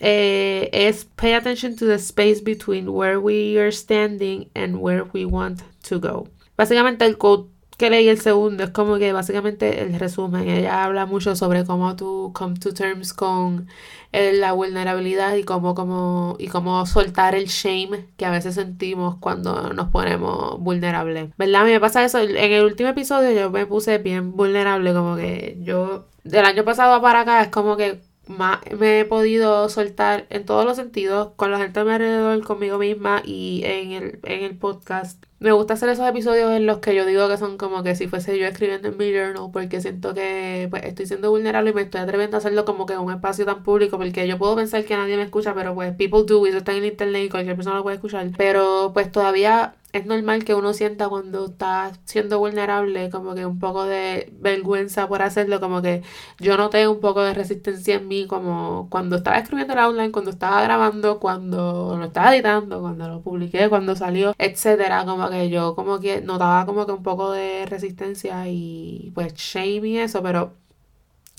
eh, 0.00 0.68
es 0.72 1.04
Pay 1.16 1.34
attention 1.34 1.76
to 1.76 1.86
the 1.86 1.98
space 1.98 2.40
between 2.42 2.88
where 2.88 3.18
we 3.20 3.58
are 3.58 3.70
standing 3.70 4.50
and 4.54 4.76
where 4.76 5.04
we 5.12 5.24
want 5.24 5.60
to 5.88 6.00
go. 6.00 6.28
Básicamente 6.56 7.04
el 7.04 7.18
quote 7.18 7.51
que 7.82 7.90
leí 7.90 8.08
el 8.08 8.20
segundo 8.20 8.62
es 8.62 8.70
como 8.70 8.96
que 8.96 9.12
básicamente 9.12 9.82
el 9.82 9.98
resumen. 9.98 10.48
Ella 10.48 10.84
habla 10.84 11.04
mucho 11.04 11.34
sobre 11.34 11.64
cómo 11.64 11.96
tú 11.96 12.30
come 12.32 12.56
to 12.56 12.72
terms 12.72 13.12
con 13.12 13.66
eh, 14.12 14.32
la 14.34 14.52
vulnerabilidad 14.52 15.34
y 15.34 15.42
cómo, 15.42 15.74
cómo, 15.74 16.36
y 16.38 16.46
cómo 16.46 16.86
soltar 16.86 17.34
el 17.34 17.46
shame 17.46 18.06
que 18.16 18.24
a 18.24 18.30
veces 18.30 18.54
sentimos 18.54 19.16
cuando 19.16 19.72
nos 19.72 19.88
ponemos 19.88 20.60
vulnerables. 20.60 21.30
¿Verdad? 21.36 21.62
A 21.62 21.64
mí 21.64 21.72
me 21.72 21.80
pasa 21.80 22.04
eso. 22.04 22.20
En 22.20 22.52
el 22.52 22.64
último 22.64 22.90
episodio 22.90 23.32
yo 23.32 23.50
me 23.50 23.66
puse 23.66 23.98
bien 23.98 24.36
vulnerable, 24.36 24.94
como 24.94 25.16
que 25.16 25.58
yo 25.60 26.06
del 26.22 26.44
año 26.44 26.62
pasado 26.62 27.02
para 27.02 27.22
acá 27.22 27.42
es 27.42 27.48
como 27.48 27.76
que 27.76 28.00
más 28.28 28.60
me 28.78 29.00
he 29.00 29.04
podido 29.04 29.68
soltar 29.68 30.26
en 30.30 30.46
todos 30.46 30.64
los 30.64 30.76
sentidos, 30.76 31.30
con 31.34 31.50
la 31.50 31.58
gente 31.58 31.80
a 31.80 31.84
mi 31.84 31.90
alrededor, 31.90 32.44
conmigo 32.44 32.78
misma 32.78 33.22
y 33.24 33.62
en 33.64 33.90
el, 33.90 34.20
en 34.22 34.44
el 34.44 34.56
podcast. 34.56 35.24
Me 35.42 35.50
gusta 35.50 35.74
hacer 35.74 35.88
esos 35.88 36.08
episodios 36.08 36.52
en 36.52 36.66
los 36.66 36.78
que 36.78 36.94
yo 36.94 37.04
digo 37.04 37.28
que 37.28 37.36
son 37.36 37.58
como 37.58 37.82
que 37.82 37.96
si 37.96 38.06
fuese 38.06 38.38
yo 38.38 38.46
escribiendo 38.46 38.86
en 38.86 38.96
mi 38.96 39.12
journal, 39.12 39.50
porque 39.52 39.80
siento 39.80 40.14
que 40.14 40.68
pues, 40.70 40.84
estoy 40.84 41.06
siendo 41.06 41.30
vulnerable 41.30 41.70
y 41.70 41.74
me 41.74 41.82
estoy 41.82 42.00
atreviendo 42.00 42.36
a 42.36 42.38
hacerlo 42.38 42.64
como 42.64 42.86
que 42.86 42.92
en 42.92 43.00
un 43.00 43.12
espacio 43.12 43.44
tan 43.44 43.64
público, 43.64 43.98
porque 43.98 44.28
yo 44.28 44.38
puedo 44.38 44.54
pensar 44.54 44.84
que 44.84 44.96
nadie 44.96 45.16
me 45.16 45.24
escucha, 45.24 45.52
pero 45.52 45.74
pues 45.74 45.96
people 45.96 46.22
do, 46.24 46.46
y 46.46 46.50
eso 46.50 46.58
está 46.58 46.72
en 46.76 46.84
internet 46.84 47.24
y 47.24 47.28
cualquier 47.28 47.56
persona 47.56 47.74
lo 47.74 47.82
puede 47.82 47.96
escuchar. 47.96 48.30
Pero 48.38 48.92
pues 48.94 49.10
todavía 49.10 49.74
es 49.92 50.06
normal 50.06 50.44
que 50.44 50.54
uno 50.54 50.72
sienta 50.72 51.08
cuando 51.08 51.46
está 51.46 51.92
siendo 52.04 52.38
vulnerable 52.38 53.10
como 53.10 53.34
que 53.34 53.46
un 53.46 53.58
poco 53.58 53.84
de 53.84 54.32
vergüenza 54.40 55.06
por 55.08 55.22
hacerlo, 55.22 55.60
como 55.60 55.82
que 55.82 56.02
yo 56.38 56.56
noté 56.56 56.88
un 56.88 57.00
poco 57.00 57.22
de 57.22 57.34
resistencia 57.34 57.96
en 57.96 58.08
mí 58.08 58.26
como 58.26 58.88
cuando 58.90 59.16
estaba 59.16 59.38
escribiendo 59.38 59.74
el 59.74 59.80
outline, 59.80 60.12
cuando 60.12 60.30
estaba 60.30 60.62
grabando, 60.62 61.20
cuando 61.20 61.96
lo 61.98 62.04
estaba 62.06 62.34
editando, 62.34 62.80
cuando 62.80 63.08
lo 63.08 63.22
publiqué, 63.22 63.68
cuando 63.68 63.94
salió, 63.96 64.34
etcétera, 64.38 65.04
como 65.04 65.28
que 65.30 65.50
yo 65.50 65.74
como 65.74 66.00
que 66.00 66.20
notaba 66.22 66.66
como 66.66 66.86
que 66.86 66.92
un 66.92 67.02
poco 67.02 67.32
de 67.32 67.66
resistencia 67.66 68.48
y 68.48 69.12
pues 69.14 69.34
shame 69.34 69.88
y 69.88 69.98
eso, 69.98 70.22
pero 70.22 70.54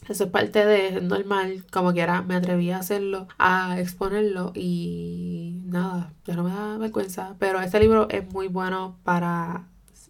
eso 0.09 0.25
es 0.25 0.29
parte 0.29 0.65
de 0.65 1.01
normal, 1.01 1.65
como 1.71 1.93
quiera, 1.93 2.21
me 2.21 2.35
atreví 2.35 2.71
a 2.71 2.77
hacerlo, 2.77 3.27
a 3.37 3.79
exponerlo 3.79 4.51
y 4.55 5.61
nada, 5.65 6.13
ya 6.25 6.35
no 6.35 6.43
me 6.43 6.51
da 6.51 6.77
vergüenza. 6.77 7.35
Pero 7.39 7.59
este 7.61 7.79
libro 7.79 8.07
es 8.09 8.27
muy 8.31 8.47
bueno 8.47 8.97
para 9.03 9.67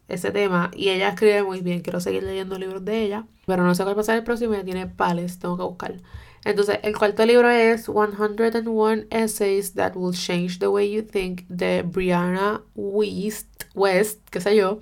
ese 0.08 0.32
tema 0.32 0.72
y 0.76 0.90
ella 0.90 1.10
escribe 1.10 1.44
muy 1.44 1.62
bien. 1.62 1.82
Quiero 1.82 2.00
seguir 2.00 2.24
leyendo 2.24 2.58
libros 2.58 2.84
de 2.86 3.04
ella, 3.04 3.26
pero 3.46 3.64
no 3.64 3.76
sé 3.76 3.84
cuál 3.84 3.96
pasar 3.96 4.18
el 4.18 4.24
próximo, 4.24 4.54
ya 4.54 4.64
tiene 4.64 4.88
pales, 4.88 5.40
tengo 5.40 5.58
que 5.58 5.64
buscar. 5.64 6.02
Entonces, 6.46 6.80
el 6.84 6.98
cuarto 6.98 7.26
libro 7.26 7.50
es 7.50 7.86
101 7.86 9.04
Essays 9.12 9.74
That 9.76 9.94
Will 9.96 10.14
Change 10.14 10.60
the 10.60 10.68
Way 10.68 10.92
You 10.92 11.04
Think 11.04 11.48
de 11.48 11.84
Brianna 11.84 12.62
West, 12.76 13.64
West, 13.76 14.28
qué 14.30 14.42
sé 14.42 14.56
yo. 14.56 14.80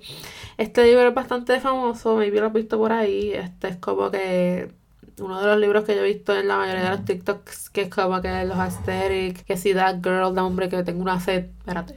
Este 0.58 0.84
libro 0.84 1.06
es 1.06 1.14
bastante 1.14 1.60
famoso, 1.60 2.16
maybe 2.16 2.40
lo 2.40 2.46
has 2.46 2.52
visto 2.52 2.78
por 2.78 2.90
ahí. 2.92 3.32
Este 3.32 3.68
es 3.68 3.76
como 3.76 4.10
que 4.10 4.72
uno 5.18 5.40
de 5.40 5.46
los 5.46 5.58
libros 5.58 5.84
que 5.84 5.94
yo 5.94 6.02
he 6.02 6.12
visto 6.12 6.34
en 6.36 6.48
la 6.48 6.56
mayoría 6.56 6.84
de 6.84 6.90
los 6.90 7.04
TikToks, 7.04 7.70
que 7.70 7.82
es 7.82 7.88
como 7.88 8.20
que 8.20 8.44
los 8.44 8.58
aesthetic, 8.58 9.44
que 9.44 9.56
si 9.56 9.74
That 9.74 9.96
Girl, 10.02 10.34
da 10.34 10.44
hombre 10.44 10.68
que 10.68 10.82
tengo 10.82 11.02
una 11.02 11.20
sed, 11.20 11.46
espérate. 11.58 11.96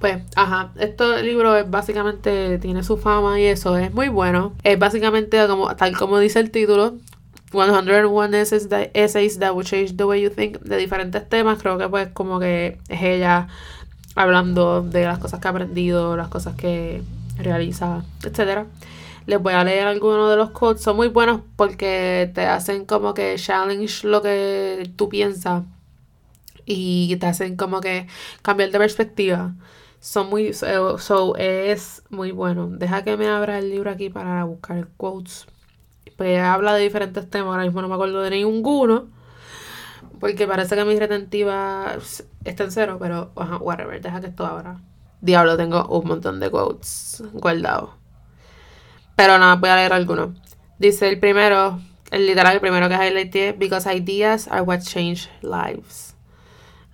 Pues, 0.00 0.22
ajá, 0.34 0.72
este 0.78 1.22
libro 1.22 1.56
es 1.56 1.70
básicamente, 1.70 2.58
tiene 2.58 2.82
su 2.82 2.96
fama 2.96 3.38
y 3.38 3.44
eso, 3.44 3.76
es 3.76 3.92
muy 3.92 4.08
bueno. 4.08 4.52
Es 4.62 4.78
básicamente 4.78 5.46
como, 5.46 5.74
tal 5.76 5.96
como 5.96 6.18
dice 6.18 6.40
el 6.40 6.50
título, 6.50 6.94
101 7.52 8.34
essays 8.34 8.68
that, 8.68 8.88
essays 8.94 9.38
that 9.38 9.52
will 9.52 9.66
change 9.66 9.96
the 9.96 10.04
way 10.04 10.22
you 10.22 10.30
think, 10.30 10.58
de 10.60 10.76
diferentes 10.76 11.28
temas, 11.28 11.60
creo 11.60 11.78
que 11.78 11.88
pues 11.88 12.08
como 12.12 12.38
que 12.38 12.78
es 12.88 13.02
ella 13.02 13.48
hablando 14.14 14.82
de 14.82 15.04
las 15.04 15.18
cosas 15.18 15.40
que 15.40 15.48
ha 15.48 15.50
aprendido, 15.50 16.16
las 16.16 16.28
cosas 16.28 16.54
que 16.54 17.02
realiza, 17.38 18.02
etcétera. 18.22 18.66
Les 19.26 19.40
voy 19.40 19.52
a 19.54 19.64
leer 19.64 19.86
algunos 19.86 20.30
de 20.30 20.36
los 20.36 20.50
quotes. 20.50 20.82
Son 20.82 20.96
muy 20.96 21.08
buenos 21.08 21.42
porque 21.56 22.30
te 22.34 22.46
hacen 22.46 22.84
como 22.84 23.14
que 23.14 23.36
challenge 23.36 24.06
lo 24.06 24.22
que 24.22 24.90
tú 24.96 25.08
piensas. 25.08 25.64
Y 26.64 27.16
te 27.16 27.26
hacen 27.26 27.56
como 27.56 27.80
que 27.80 28.06
cambiar 28.42 28.70
de 28.70 28.78
perspectiva. 28.78 29.54
Son 30.00 30.28
muy. 30.30 30.52
So, 30.52 31.36
es 31.36 32.02
muy 32.10 32.30
bueno. 32.32 32.68
Deja 32.68 33.04
que 33.04 33.16
me 33.16 33.28
abra 33.28 33.58
el 33.58 33.70
libro 33.70 33.90
aquí 33.90 34.08
para 34.08 34.44
buscar 34.44 34.88
quotes. 34.96 35.46
Pues 36.16 36.40
habla 36.40 36.74
de 36.74 36.82
diferentes 36.82 37.28
temas. 37.28 37.52
Ahora 37.52 37.64
mismo 37.64 37.82
no 37.82 37.88
me 37.88 37.94
acuerdo 37.94 38.22
de 38.22 38.30
ninguno. 38.30 39.08
Porque 40.20 40.46
parece 40.46 40.76
que 40.76 40.84
mi 40.84 40.98
retentiva 40.98 41.96
está 42.44 42.64
en 42.64 42.70
cero. 42.70 42.98
Pero, 43.00 43.32
whatever. 43.60 44.00
Deja 44.00 44.20
que 44.20 44.28
esto 44.28 44.46
abra. 44.46 44.80
Diablo, 45.20 45.56
tengo 45.56 45.86
un 45.88 46.08
montón 46.08 46.40
de 46.40 46.50
quotes 46.50 47.22
guardados. 47.32 47.99
Pero 49.20 49.36
nada, 49.36 49.56
voy 49.56 49.68
a 49.68 49.76
leer 49.76 49.92
algunos. 49.92 50.30
Dice 50.78 51.06
el 51.06 51.18
primero, 51.18 51.78
el 52.10 52.26
literal, 52.26 52.54
el 52.54 52.60
primero 52.60 52.88
que 52.88 52.94
highlighté, 52.94 53.52
because 53.52 53.86
ideas 53.86 54.48
are 54.48 54.62
what 54.62 54.80
change 54.80 55.28
lives. 55.42 56.14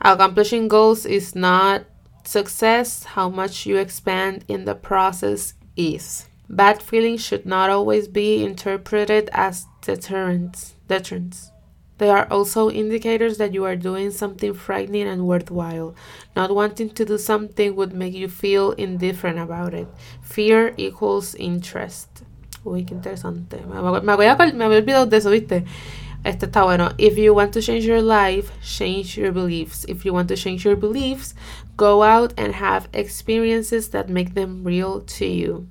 Accomplishing 0.00 0.66
goals 0.66 1.06
is 1.06 1.36
not 1.36 1.84
success, 2.24 3.04
how 3.14 3.28
much 3.28 3.64
you 3.64 3.78
expand 3.78 4.44
in 4.48 4.64
the 4.64 4.74
process 4.74 5.54
is. 5.76 6.26
Bad 6.48 6.82
feelings 6.82 7.24
should 7.24 7.46
not 7.46 7.70
always 7.70 8.08
be 8.08 8.44
interpreted 8.44 9.30
as 9.32 9.66
deterrents. 9.80 10.74
deterrents. 10.88 11.52
They 11.98 12.10
are 12.10 12.26
also 12.30 12.70
indicators 12.70 13.38
that 13.38 13.54
you 13.54 13.64
are 13.64 13.76
doing 13.76 14.10
something 14.10 14.52
frightening 14.52 15.08
and 15.08 15.26
worthwhile. 15.26 15.94
Not 16.34 16.54
wanting 16.54 16.90
to 16.90 17.04
do 17.04 17.16
something 17.16 17.74
would 17.74 17.94
make 17.94 18.14
you 18.14 18.28
feel 18.28 18.72
indifferent 18.72 19.38
about 19.38 19.72
it. 19.72 19.88
Fear 20.22 20.74
equals 20.76 21.34
interest. 21.34 22.22
Uy, 22.64 22.84
qué 22.84 22.94
interesante. 22.94 23.64
Me, 23.66 23.80
me, 23.80 24.00
me 24.00 24.12
había 24.12 24.36
olvidado 24.36 25.08
de 25.08 25.16
eso, 25.16 25.30
¿viste? 25.30 25.64
Este 26.24 26.46
está 26.46 26.64
bueno. 26.64 26.92
If 26.98 27.16
you 27.16 27.32
want 27.32 27.52
to 27.52 27.62
change 27.62 27.84
your 27.84 28.02
life, 28.02 28.50
change 28.60 29.16
your 29.16 29.30
beliefs. 29.30 29.84
If 29.88 30.04
you 30.04 30.12
want 30.12 30.28
to 30.28 30.36
change 30.36 30.64
your 30.64 30.74
beliefs, 30.74 31.34
go 31.76 32.02
out 32.02 32.34
and 32.36 32.54
have 32.54 32.88
experiences 32.92 33.90
that 33.90 34.08
make 34.08 34.34
them 34.34 34.64
real 34.64 35.02
to 35.02 35.24
you. 35.24 35.68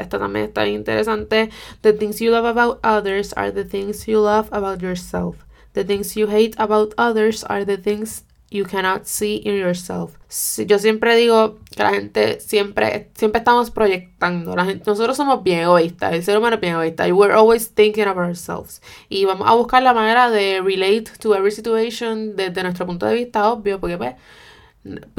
Esta 0.00 0.18
también 0.18 0.46
está 0.46 0.66
interesante. 0.66 1.50
The 1.82 1.92
things 1.92 2.20
you 2.20 2.30
love 2.30 2.46
about 2.46 2.80
others 2.82 3.32
are 3.36 3.52
the 3.52 3.64
things 3.64 4.06
you 4.06 4.20
love 4.22 4.48
about 4.52 4.80
yourself. 4.82 5.36
The 5.72 5.84
things 5.84 6.16
you 6.16 6.28
hate 6.28 6.54
about 6.58 6.94
others 6.96 7.44
are 7.44 7.64
the 7.64 7.78
things 7.78 8.24
you 8.50 8.64
cannot 8.64 9.06
see 9.06 9.36
in 9.44 9.56
yourself. 9.56 10.18
Yo 10.66 10.78
siempre 10.78 11.14
digo 11.16 11.58
que 11.74 11.82
la 11.82 11.90
gente 11.90 12.40
siempre, 12.40 13.10
siempre 13.14 13.38
estamos 13.38 13.70
proyectando. 13.70 14.56
La 14.56 14.64
gente, 14.64 14.84
nosotros 14.86 15.16
somos 15.16 15.42
bien 15.42 15.60
egoístas. 15.60 16.12
El 16.12 16.24
ser 16.24 16.36
humano 16.36 16.56
es 16.56 16.60
bien 16.60 16.74
egoísta. 16.74 17.06
Y 17.06 17.12
we're 17.12 17.32
always 17.32 17.72
thinking 17.72 18.08
of 18.08 18.16
ourselves. 18.16 18.82
Y 19.08 19.24
vamos 19.24 19.48
a 19.48 19.54
buscar 19.54 19.82
la 19.82 19.94
manera 19.94 20.30
de 20.30 20.60
relate 20.60 21.04
to 21.20 21.34
every 21.34 21.52
situation 21.52 22.34
desde 22.36 22.62
nuestro 22.62 22.86
punto 22.86 23.06
de 23.06 23.14
vista, 23.14 23.48
obvio, 23.50 23.80
porque 23.80 23.96
pues, 23.96 24.16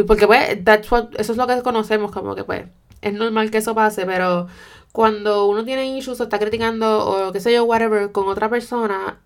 porque 0.06 0.28
pues, 0.28 0.64
that's 0.66 0.92
what, 0.92 1.10
eso 1.18 1.32
es 1.32 1.38
lo 1.38 1.48
que 1.48 1.62
conocemos, 1.62 2.12
como 2.12 2.36
que 2.36 2.44
pues, 2.44 2.66
es 3.02 3.14
normal 3.14 3.52
que 3.52 3.60
eso 3.60 3.76
pase, 3.76 4.06
pero 4.06 4.48
cuando 4.92 5.48
uno 5.48 5.64
tiene 5.64 5.98
issues 5.98 6.20
o 6.20 6.24
está 6.24 6.38
criticando 6.38 7.28
o 7.28 7.32
qué 7.32 7.40
sé 7.40 7.54
yo, 7.54 7.64
whatever, 7.64 8.12
con 8.12 8.28
otra 8.28 8.50
persona, 8.50 9.20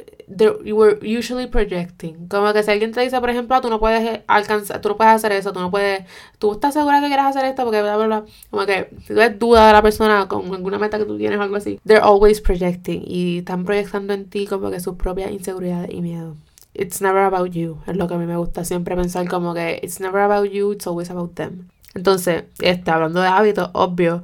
you 0.63 0.75
were 0.75 0.99
usually 1.01 1.47
projecting. 1.47 2.27
Como 2.27 2.53
que 2.53 2.63
si 2.63 2.71
alguien 2.71 2.91
te 2.91 3.01
dice, 3.01 3.19
por 3.19 3.29
ejemplo, 3.29 3.59
tú 3.61 3.69
no 3.69 3.79
puedes 3.79 4.21
alcanzar, 4.27 4.81
tú 4.81 4.89
no 4.89 4.97
puedes 4.97 5.13
hacer 5.13 5.31
eso, 5.31 5.53
tú 5.53 5.59
no 5.59 5.71
puedes, 5.71 6.05
tú 6.39 6.53
estás 6.53 6.73
segura 6.73 7.01
que 7.01 7.07
quieres 7.07 7.25
hacer 7.25 7.45
esto 7.45 7.63
porque 7.63 7.81
bla, 7.81 7.97
bla, 7.97 8.05
bla. 8.05 8.25
Como 8.49 8.65
que 8.65 8.89
si 9.01 9.07
tú 9.07 9.15
ves 9.15 9.39
duda 9.39 9.67
de 9.67 9.73
la 9.73 9.81
persona 9.81 10.27
con 10.27 10.53
alguna 10.53 10.77
meta 10.77 10.97
que 10.97 11.05
tú 11.05 11.17
tienes 11.17 11.39
o 11.39 11.41
algo 11.41 11.55
así, 11.55 11.79
they're 11.85 12.03
always 12.03 12.41
projecting 12.41 13.03
y 13.05 13.39
están 13.39 13.65
proyectando 13.65 14.13
en 14.13 14.29
ti 14.29 14.45
como 14.45 14.69
que 14.69 14.79
sus 14.79 14.95
propias 14.95 15.31
inseguridades 15.31 15.91
y 15.91 16.01
miedo. 16.01 16.35
It's 16.73 17.01
never 17.01 17.21
about 17.21 17.51
you, 17.51 17.77
es 17.88 17.95
lo 17.95 18.07
que 18.07 18.15
a 18.15 18.17
mí 18.17 18.25
me 18.25 18.35
gusta 18.35 18.65
siempre 18.65 18.95
pensar 18.95 19.27
como 19.29 19.53
que 19.53 19.79
it's 19.81 19.99
never 19.99 20.21
about 20.21 20.49
you, 20.51 20.73
it's 20.73 20.85
always 20.85 21.09
about 21.09 21.33
them. 21.35 21.69
Entonces, 21.95 22.43
este, 22.60 22.91
hablando 22.91 23.21
de 23.21 23.27
hábitos, 23.27 23.69
obvio, 23.73 24.23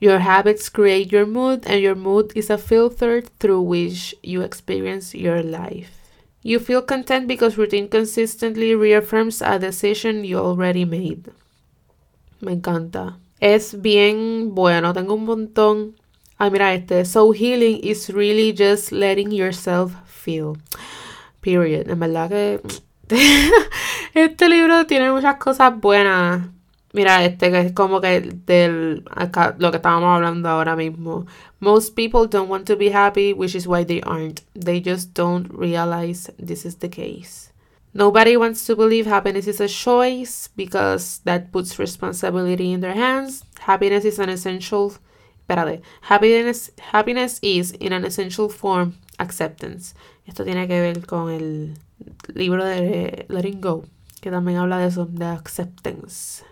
Your 0.00 0.20
habits 0.20 0.70
create 0.70 1.12
your 1.12 1.26
mood, 1.26 1.66
and 1.66 1.82
your 1.82 1.94
mood 1.94 2.32
is 2.34 2.48
a 2.48 2.56
filter 2.56 3.20
through 3.20 3.60
which 3.60 4.14
you 4.22 4.40
experience 4.40 5.14
your 5.14 5.42
life. 5.42 5.92
You 6.42 6.58
feel 6.58 6.80
content 6.80 7.28
because 7.28 7.58
routine 7.58 7.86
consistently 7.86 8.74
reaffirms 8.74 9.42
a 9.42 9.58
decision 9.58 10.24
you 10.24 10.38
already 10.38 10.86
made. 10.86 11.30
Me 12.40 12.52
encanta. 12.56 13.18
Es 13.42 13.74
bien 13.74 14.54
bueno. 14.54 14.94
Tengo 14.94 15.16
un 15.16 15.26
montón. 15.26 15.96
Ay, 16.38 16.48
mira 16.48 16.72
este. 16.72 17.04
So 17.04 17.32
healing 17.32 17.80
is 17.80 18.08
really 18.08 18.54
just 18.54 18.92
letting 18.92 19.32
yourself 19.32 19.92
feel. 20.06 20.56
Period. 21.42 21.90
En 21.90 22.00
verdad 22.00 22.30
que 22.30 22.62
este 24.14 24.48
libro 24.48 24.86
tiene 24.86 25.12
muchas 25.12 25.36
cosas 25.36 25.78
buenas. 25.78 26.48
Mira, 26.92 27.24
este 27.24 27.52
que 27.52 27.60
es 27.60 27.72
como 27.72 28.00
que 28.00 28.20
del 28.20 29.04
acá, 29.12 29.54
lo 29.58 29.70
que 29.70 29.76
estábamos 29.76 30.16
hablando 30.16 30.48
ahora 30.48 30.74
mismo. 30.74 31.24
Most 31.60 31.94
people 31.94 32.26
don't 32.26 32.50
want 32.50 32.66
to 32.66 32.76
be 32.76 32.90
happy, 32.90 33.32
which 33.32 33.54
is 33.54 33.66
why 33.66 33.84
they 33.84 34.00
aren't. 34.04 34.42
They 34.54 34.82
just 34.84 35.14
don't 35.14 35.48
realize 35.52 36.32
this 36.36 36.64
is 36.64 36.78
the 36.78 36.90
case. 36.90 37.52
Nobody 37.94 38.36
wants 38.36 38.66
to 38.66 38.74
believe 38.74 39.06
happiness 39.06 39.46
is 39.46 39.60
a 39.60 39.68
choice 39.68 40.48
because 40.56 41.20
that 41.24 41.52
puts 41.52 41.78
responsibility 41.78 42.72
in 42.72 42.80
their 42.80 42.94
hands. 42.94 43.44
Happiness 43.60 44.04
is 44.04 44.18
an 44.18 44.28
essential. 44.28 44.94
Espérate. 45.46 45.82
Happiness, 46.02 46.72
happiness 46.92 47.38
is, 47.42 47.72
in 47.72 47.92
an 47.92 48.04
essential 48.04 48.48
form, 48.48 48.94
acceptance. 49.18 49.94
Esto 50.26 50.44
tiene 50.44 50.66
que 50.66 50.80
ver 50.80 51.06
con 51.06 51.30
el 51.30 51.74
libro 52.34 52.64
de 52.64 53.26
Letting 53.28 53.60
Go, 53.60 53.84
que 54.20 54.30
también 54.30 54.58
habla 54.58 54.78
de 54.78 54.86
eso, 54.86 55.06
de 55.06 55.26
acceptance 55.26 56.44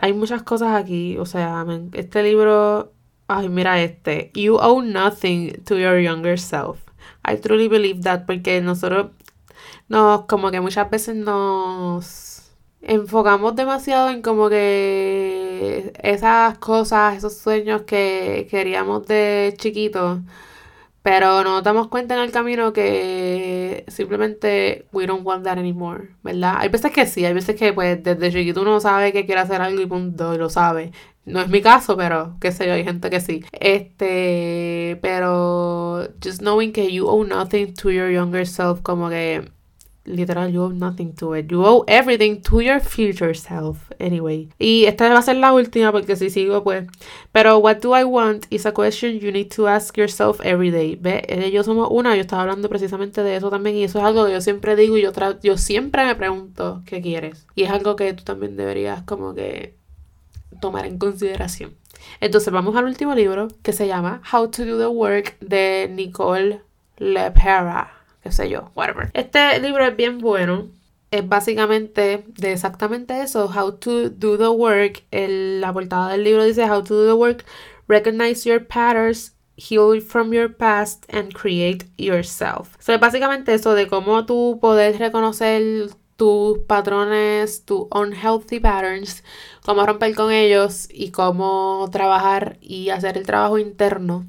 hay 0.00 0.12
muchas 0.12 0.42
cosas 0.42 0.74
aquí. 0.74 1.18
O 1.18 1.26
sea, 1.26 1.64
este 1.92 2.22
libro. 2.22 2.92
Ay, 3.28 3.48
mira 3.48 3.82
este. 3.82 4.30
You 4.34 4.56
owe 4.56 4.82
nothing 4.82 5.62
to 5.64 5.76
your 5.78 5.98
younger 6.00 6.38
self. 6.38 6.78
I 7.24 7.36
truly 7.36 7.68
believe 7.68 8.02
that. 8.02 8.26
Porque 8.26 8.60
nosotros 8.60 9.08
nos, 9.88 10.26
como 10.26 10.50
que 10.50 10.60
muchas 10.60 10.88
veces 10.90 11.16
nos 11.16 12.52
enfocamos 12.82 13.56
demasiado 13.56 14.10
en 14.10 14.22
como 14.22 14.48
que 14.48 15.92
esas 16.02 16.58
cosas, 16.58 17.16
esos 17.16 17.36
sueños 17.36 17.82
que 17.82 18.46
queríamos 18.50 19.06
de 19.06 19.54
chiquitos 19.58 20.20
pero 21.06 21.44
nos 21.44 21.62
damos 21.62 21.86
cuenta 21.86 22.16
en 22.16 22.20
el 22.22 22.32
camino 22.32 22.72
que 22.72 23.84
simplemente 23.86 24.86
we 24.90 25.06
don't 25.06 25.24
want 25.24 25.44
that 25.44 25.56
anymore, 25.56 26.08
¿verdad? 26.24 26.56
Hay 26.58 26.68
veces 26.68 26.90
que 26.90 27.06
sí, 27.06 27.24
hay 27.24 27.32
veces 27.32 27.54
que 27.54 27.72
pues 27.72 28.02
desde 28.02 28.32
chiquito 28.32 28.62
uno 28.62 28.80
sabe 28.80 29.12
que 29.12 29.24
quiere 29.24 29.40
hacer 29.40 29.62
algo 29.62 29.80
y 29.80 29.86
punto, 29.86 30.34
y 30.34 30.38
lo 30.38 30.50
sabe. 30.50 30.90
No 31.24 31.40
es 31.40 31.48
mi 31.48 31.62
caso, 31.62 31.96
pero 31.96 32.36
qué 32.40 32.50
sé 32.50 32.66
yo, 32.66 32.72
hay 32.72 32.82
gente 32.82 33.08
que 33.08 33.20
sí. 33.20 33.44
Este, 33.52 34.98
pero 35.00 36.08
just 36.20 36.40
knowing 36.40 36.72
que 36.72 36.92
you 36.92 37.06
owe 37.06 37.24
nothing 37.24 37.72
to 37.74 37.92
your 37.92 38.10
younger 38.10 38.44
self, 38.44 38.80
como 38.82 39.08
que 39.08 39.52
literal, 40.06 40.48
you 40.48 40.62
owe 40.62 40.72
nothing 40.72 41.12
to 41.14 41.34
it. 41.34 41.50
You 41.50 41.64
owe 41.64 41.84
everything 41.86 42.40
to 42.42 42.60
your 42.60 42.80
future 42.80 43.34
self, 43.34 43.90
anyway. 43.98 44.48
Y 44.58 44.84
esta 44.86 45.08
va 45.08 45.18
a 45.18 45.22
ser 45.22 45.36
la 45.36 45.52
última 45.52 45.92
porque 45.92 46.16
si 46.16 46.30
sigo, 46.30 46.62
pues. 46.62 46.86
Pero, 47.32 47.58
what 47.58 47.78
do 47.78 47.94
I 47.94 48.04
want 48.04 48.46
is 48.50 48.66
a 48.66 48.72
question 48.72 49.18
you 49.18 49.32
need 49.32 49.50
to 49.54 49.68
ask 49.68 49.96
yourself 49.96 50.40
every 50.44 50.70
day. 50.70 50.96
Ve, 50.96 51.50
yo 51.52 51.62
somos 51.62 51.88
una, 51.90 52.14
yo 52.14 52.22
estaba 52.22 52.42
hablando 52.42 52.68
precisamente 52.68 53.22
de 53.22 53.36
eso 53.36 53.50
también. 53.50 53.76
Y 53.76 53.84
eso 53.84 53.98
es 53.98 54.04
algo 54.04 54.26
que 54.26 54.32
yo 54.32 54.40
siempre 54.40 54.76
digo 54.76 54.96
y 54.96 55.02
yo, 55.02 55.12
yo 55.42 55.58
siempre 55.58 56.04
me 56.04 56.14
pregunto, 56.14 56.82
¿qué 56.86 57.00
quieres? 57.02 57.46
Y 57.54 57.64
es 57.64 57.70
algo 57.70 57.96
que 57.96 58.12
tú 58.14 58.24
también 58.24 58.56
deberías, 58.56 59.02
como 59.02 59.34
que, 59.34 59.74
tomar 60.60 60.86
en 60.86 60.98
consideración. 60.98 61.74
Entonces, 62.20 62.52
vamos 62.52 62.76
al 62.76 62.84
último 62.84 63.14
libro 63.14 63.48
que 63.62 63.72
se 63.72 63.86
llama 63.86 64.22
How 64.32 64.48
to 64.50 64.64
Do 64.64 64.78
the 64.78 64.86
Work 64.86 65.38
de 65.40 65.90
Nicole 65.92 66.60
Lepera 66.98 67.95
qué 68.26 68.32
sé 68.32 68.50
yo, 68.50 68.70
whatever. 68.74 69.10
Este 69.14 69.60
libro 69.60 69.86
es 69.86 69.96
bien 69.96 70.18
bueno. 70.18 70.68
Es 71.12 71.26
básicamente 71.28 72.24
de 72.26 72.52
exactamente 72.52 73.20
eso, 73.20 73.46
How 73.46 73.78
to 73.78 74.10
Do 74.10 74.36
the 74.36 74.48
Work. 74.48 75.04
la 75.12 75.72
portada 75.72 76.10
del 76.10 76.24
libro 76.24 76.44
dice 76.44 76.68
How 76.68 76.82
to 76.82 76.94
Do 76.94 77.06
the 77.06 77.12
Work, 77.12 77.44
Recognize 77.86 78.48
Your 78.48 78.66
Patterns, 78.66 79.36
Heal 79.56 80.00
from 80.00 80.32
Your 80.32 80.56
Past 80.56 81.04
and 81.14 81.32
Create 81.32 81.86
Yourself. 81.96 82.76
So, 82.80 82.92
es 82.92 82.98
básicamente 82.98 83.54
eso 83.54 83.74
de 83.74 83.86
cómo 83.86 84.26
tú 84.26 84.58
poder 84.60 84.98
reconocer 84.98 85.90
tus 86.16 86.58
patrones, 86.66 87.64
tus 87.64 87.86
unhealthy 87.92 88.58
patterns, 88.58 89.22
cómo 89.64 89.86
romper 89.86 90.16
con 90.16 90.32
ellos 90.32 90.88
y 90.90 91.12
cómo 91.12 91.88
trabajar 91.92 92.58
y 92.60 92.88
hacer 92.88 93.16
el 93.16 93.26
trabajo 93.26 93.58
interno 93.58 94.26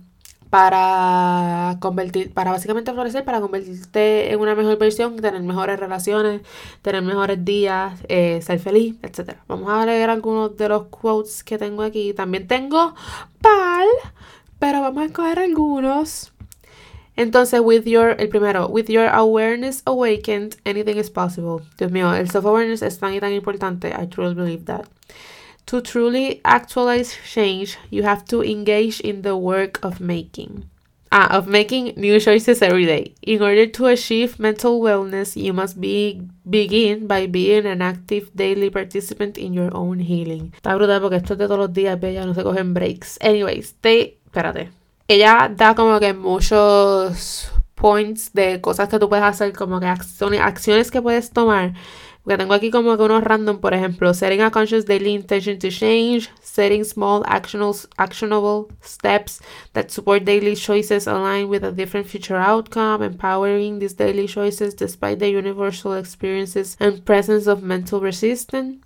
para 0.50 1.78
convertir, 1.80 2.34
para 2.34 2.52
básicamente 2.52 2.94
florecer, 2.94 3.26
para 3.26 3.42
convertirte 3.42 4.32
en 4.32 4.40
una 4.40 4.56
mejor 4.56 4.78
versión, 4.78 5.16
tener 5.18 5.42
mejores 5.42 5.80
relaciones, 5.80 6.42
tener 6.82 7.02
mejores 7.02 7.44
días, 7.44 8.00
eh, 8.08 8.42
ser 8.42 8.60
feliz, 8.60 8.96
etc. 9.04 9.38
Vamos 9.48 9.70
a 9.72 9.86
leer 9.86 10.10
algunos 10.10 10.56
de 10.58 10.70
los 10.70 10.84
quotes 10.86 11.44
que 11.44 11.58
tengo 11.58 11.84
aquí. 11.84 12.14
También 12.14 12.48
tengo 12.48 12.96
pal, 13.42 13.88
pero 14.60 14.82
vamos 14.82 15.04
a 15.04 15.06
escoger 15.06 15.40
algunos. 15.40 16.32
Entonces, 17.18 17.60
with 17.60 17.86
your, 17.86 18.16
el 18.20 18.30
primero, 18.30 18.68
with 18.68 18.90
your 18.90 19.08
awareness 19.08 19.82
awakened, 19.86 20.56
anything 20.66 20.98
is 20.98 21.10
possible. 21.10 21.66
Dios 21.78 21.92
mío, 21.92 22.14
el 22.14 22.30
self-awareness 22.30 22.84
es 22.84 23.00
tan 23.00 23.14
y 23.14 23.20
tan 23.20 23.34
importante. 23.34 23.90
I 23.90 24.06
truly 24.06 24.36
believe 24.36 24.66
that. 24.66 24.86
To 25.68 25.82
truly 25.82 26.40
actualize 26.46 27.14
change, 27.28 27.78
you 27.90 28.04
have 28.04 28.24
to 28.26 28.42
engage 28.42 29.02
in 29.02 29.22
the 29.22 29.36
work 29.36 29.84
of 29.84 30.00
making. 30.00 30.64
Ah, 31.12 31.28
of 31.38 31.48
making 31.48 31.94
new 31.98 32.22
choices 32.22 32.62
every 32.62 32.86
day. 32.86 33.16
In 33.22 33.42
order 33.42 33.68
to 33.68 33.88
achieve 33.88 34.40
mental 34.40 34.80
wellness, 34.80 35.36
you 35.36 35.52
must 35.52 35.80
be 35.80 36.22
begin 36.50 37.06
by 37.06 37.28
being 37.28 37.66
an 37.66 37.82
active 37.82 38.32
daily 38.34 38.70
participant 38.70 39.38
in 39.38 39.54
your 39.54 39.76
own 39.76 40.00
healing. 40.00 40.54
Está 40.56 40.76
brutal 40.76 41.02
porque 41.02 41.18
esto 41.18 41.34
es 41.34 41.40
de 41.40 41.48
todos 41.48 41.60
los 41.60 41.74
días, 41.74 42.00
bella, 42.00 42.26
no 42.26 42.34
se 42.34 42.44
cogen 42.44 42.74
breaks. 42.74 43.18
Anyways, 43.20 43.76
te, 43.82 44.20
espérate. 44.26 44.70
Ella 45.10 45.52
da 45.54 45.76
como 45.76 46.00
que 46.00 46.14
muchos 46.14 47.52
points 47.76 48.32
de 48.34 48.62
cosas 48.62 48.88
que 48.88 49.00
tú 49.00 49.10
puedes 49.10 49.26
hacer, 49.26 49.52
como 49.52 49.82
que 49.82 49.86
acciones, 49.86 50.40
acciones 50.40 50.92
que 50.92 51.02
puedes 51.02 51.32
tomar 51.32 51.74
Porque 52.28 52.40
tengo 52.40 52.56
aquí 52.56 52.72
como 52.72 52.98
que 52.98 53.04
unos 53.04 53.24
random, 53.24 53.60
por 53.60 53.74
ejemplo, 53.74 54.14
setting 54.14 54.42
a 54.42 54.52
conscious 54.52 54.84
daily 54.86 55.14
intention 55.14 55.58
to 55.60 55.70
change, 55.70 56.30
setting 56.42 56.84
small 56.84 57.24
actionable, 57.26 58.68
steps 58.82 59.40
that 59.72 59.90
support 59.90 60.26
daily 60.26 60.54
choices 60.54 61.08
aligned 61.08 61.50
with 61.50 61.64
a 61.64 61.72
different 61.72 62.06
future 62.06 62.36
outcome, 62.36 63.02
empowering 63.02 63.80
these 63.80 63.96
daily 63.96 64.28
choices 64.28 64.76
despite 64.76 65.20
the 65.20 65.30
universal 65.30 65.94
experiences 65.94 66.76
and 66.82 67.06
presence 67.06 67.48
of 67.48 67.64
mental 67.64 68.02
resistance. 68.02 68.82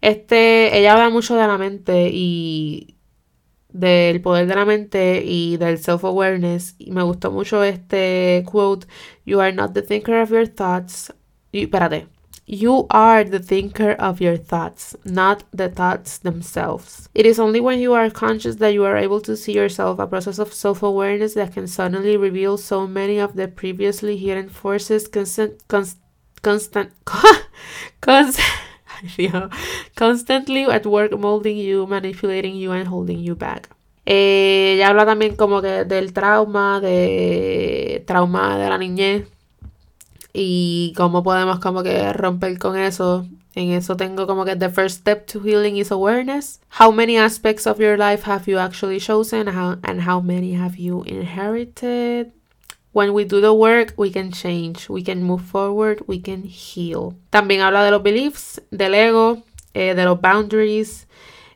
Este, 0.00 0.74
ella 0.74 0.94
habla 0.94 1.10
mucho 1.10 1.36
de 1.36 1.46
la 1.46 1.58
mente 1.58 2.08
y 2.10 2.96
del 3.68 4.22
poder 4.22 4.46
de 4.46 4.54
la 4.54 4.64
mente 4.64 5.22
y 5.22 5.58
del 5.58 5.76
self-awareness. 5.76 6.76
Y 6.78 6.90
me 6.92 7.02
gustó 7.02 7.30
mucho 7.30 7.62
este 7.62 8.42
quote, 8.50 8.86
You 9.26 9.40
are 9.40 9.52
not 9.52 9.74
the 9.74 9.82
thinker 9.82 10.22
of 10.22 10.30
your 10.30 10.48
thoughts. 10.48 11.12
Y, 11.52 11.64
espérate. 11.64 12.08
You 12.44 12.86
are 12.90 13.22
the 13.22 13.38
thinker 13.38 13.92
of 13.92 14.20
your 14.20 14.36
thoughts, 14.36 14.96
not 15.04 15.44
the 15.52 15.68
thoughts 15.68 16.18
themselves. 16.18 17.08
It 17.14 17.24
is 17.24 17.38
only 17.38 17.60
when 17.60 17.78
you 17.78 17.94
are 17.94 18.10
conscious 18.10 18.56
that 18.56 18.74
you 18.74 18.84
are 18.84 18.96
able 18.96 19.20
to 19.20 19.36
see 19.36 19.52
yourself, 19.52 20.00
a 20.00 20.08
process 20.08 20.40
of 20.40 20.52
self 20.52 20.82
awareness 20.82 21.34
that 21.34 21.54
can 21.54 21.68
suddenly 21.68 22.16
reveal 22.16 22.58
so 22.58 22.86
many 22.86 23.18
of 23.18 23.36
the 23.36 23.46
previously 23.46 24.16
hidden 24.16 24.48
forces 24.48 25.06
constant, 25.06 25.62
constant, 26.42 26.90
constantly 29.94 30.64
at 30.64 30.84
work 30.84 31.16
molding 31.16 31.56
you, 31.56 31.86
manipulating 31.86 32.56
you 32.56 32.72
and 32.72 32.88
holding 32.88 33.20
you 33.20 33.36
back. 33.36 33.68
Eh, 34.04 34.74
ella 34.74 34.88
habla 34.88 35.06
también 35.06 35.36
como 35.36 35.62
que 35.62 35.84
del 35.84 36.12
trauma, 36.12 36.80
de 36.80 38.02
trauma 38.04 38.58
de 38.58 38.68
la 38.68 38.78
niñez 38.78 39.28
y 40.32 40.92
cómo 40.96 41.22
podemos 41.22 41.58
como 41.58 41.82
que 41.82 42.12
romper 42.12 42.58
con 42.58 42.76
eso. 42.76 43.26
En 43.54 43.70
eso 43.72 43.96
tengo 43.96 44.26
como 44.26 44.46
que 44.46 44.56
the 44.56 44.70
first 44.70 45.00
step 45.00 45.26
to 45.26 45.40
healing 45.40 45.76
is 45.76 45.92
awareness. 45.92 46.60
How 46.80 46.90
many 46.90 47.18
aspects 47.18 47.66
of 47.66 47.78
your 47.78 47.98
life 47.98 48.22
have 48.24 48.46
you 48.46 48.58
actually 48.58 48.98
chosen 48.98 49.46
and 49.48 50.00
how 50.00 50.20
many 50.20 50.54
have 50.54 50.78
you 50.78 51.02
inherited? 51.04 52.32
When 52.92 53.12
we 53.14 53.24
do 53.24 53.40
the 53.40 53.52
work, 53.54 53.94
we 53.96 54.10
can 54.10 54.32
change, 54.32 54.88
we 54.88 55.02
can 55.02 55.22
move 55.22 55.42
forward, 55.42 56.02
we 56.06 56.18
can 56.18 56.44
heal. 56.44 57.14
También 57.30 57.60
habla 57.60 57.84
de 57.84 57.90
los 57.90 58.02
beliefs, 58.02 58.60
del 58.70 58.94
ego, 58.94 59.42
eh, 59.74 59.94
de 59.94 60.04
los 60.04 60.20
boundaries, 60.20 61.06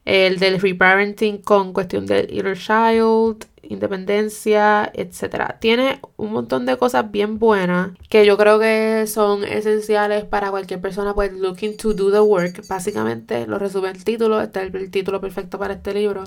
el 0.07 0.39
del 0.39 0.61
reparenting 0.61 1.39
con 1.39 1.73
cuestión 1.73 2.07
del 2.07 2.33
inner 2.33 2.57
child, 2.57 3.45
independencia, 3.63 4.91
etc. 4.95 5.57
Tiene 5.61 6.01
un 6.17 6.33
montón 6.33 6.65
de 6.65 6.77
cosas 6.79 7.11
bien 7.11 7.39
buenas 7.41 7.91
que 8.09 8.25
yo 8.25 8.39
creo 8.39 8.61
que 8.61 9.07
son 9.09 9.45
esenciales 9.45 10.25
para 10.25 10.51
cualquier 10.51 10.81
persona 10.81 11.13
pues 11.13 11.33
looking 11.33 11.77
to 11.77 11.93
do 11.93 12.13
the 12.13 12.21
work. 12.21 12.67
Básicamente 12.69 13.47
lo 13.49 13.59
resume 13.59 13.91
el 13.91 14.05
título, 14.05 14.41
está 14.41 14.63
el, 14.63 14.75
el 14.77 14.91
título 14.91 15.21
perfecto 15.21 15.59
para 15.59 15.75
este 15.75 15.93
libro. 15.93 16.23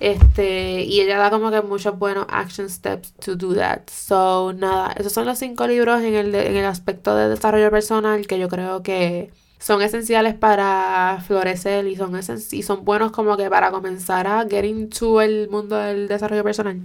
Este, 0.00 0.82
y 0.82 1.00
ella 1.00 1.18
da 1.18 1.30
como 1.30 1.50
que 1.50 1.60
muchos 1.62 1.96
buenos 1.98 2.26
action 2.30 2.68
steps 2.68 3.12
to 3.14 3.36
do 3.36 3.54
that. 3.54 3.82
So, 3.88 4.52
nada, 4.54 4.92
esos 4.98 5.12
son 5.12 5.26
los 5.26 5.38
cinco 5.38 5.66
libros 5.66 6.02
en 6.02 6.14
el, 6.14 6.34
en 6.34 6.56
el 6.56 6.64
aspecto 6.64 7.14
de 7.14 7.28
desarrollo 7.28 7.70
personal 7.70 8.26
que 8.26 8.38
yo 8.38 8.48
creo 8.48 8.82
que 8.82 9.30
son 9.62 9.80
esenciales 9.80 10.34
para 10.34 11.22
florecer 11.24 11.86
y 11.86 11.94
son, 11.94 12.18
y 12.50 12.62
son 12.64 12.84
buenos 12.84 13.12
como 13.12 13.36
que 13.36 13.48
para 13.48 13.70
comenzar 13.70 14.26
a 14.26 14.44
get 14.50 14.64
into 14.64 15.20
el 15.20 15.48
mundo 15.50 15.76
del 15.76 16.08
desarrollo 16.08 16.42
personal. 16.42 16.80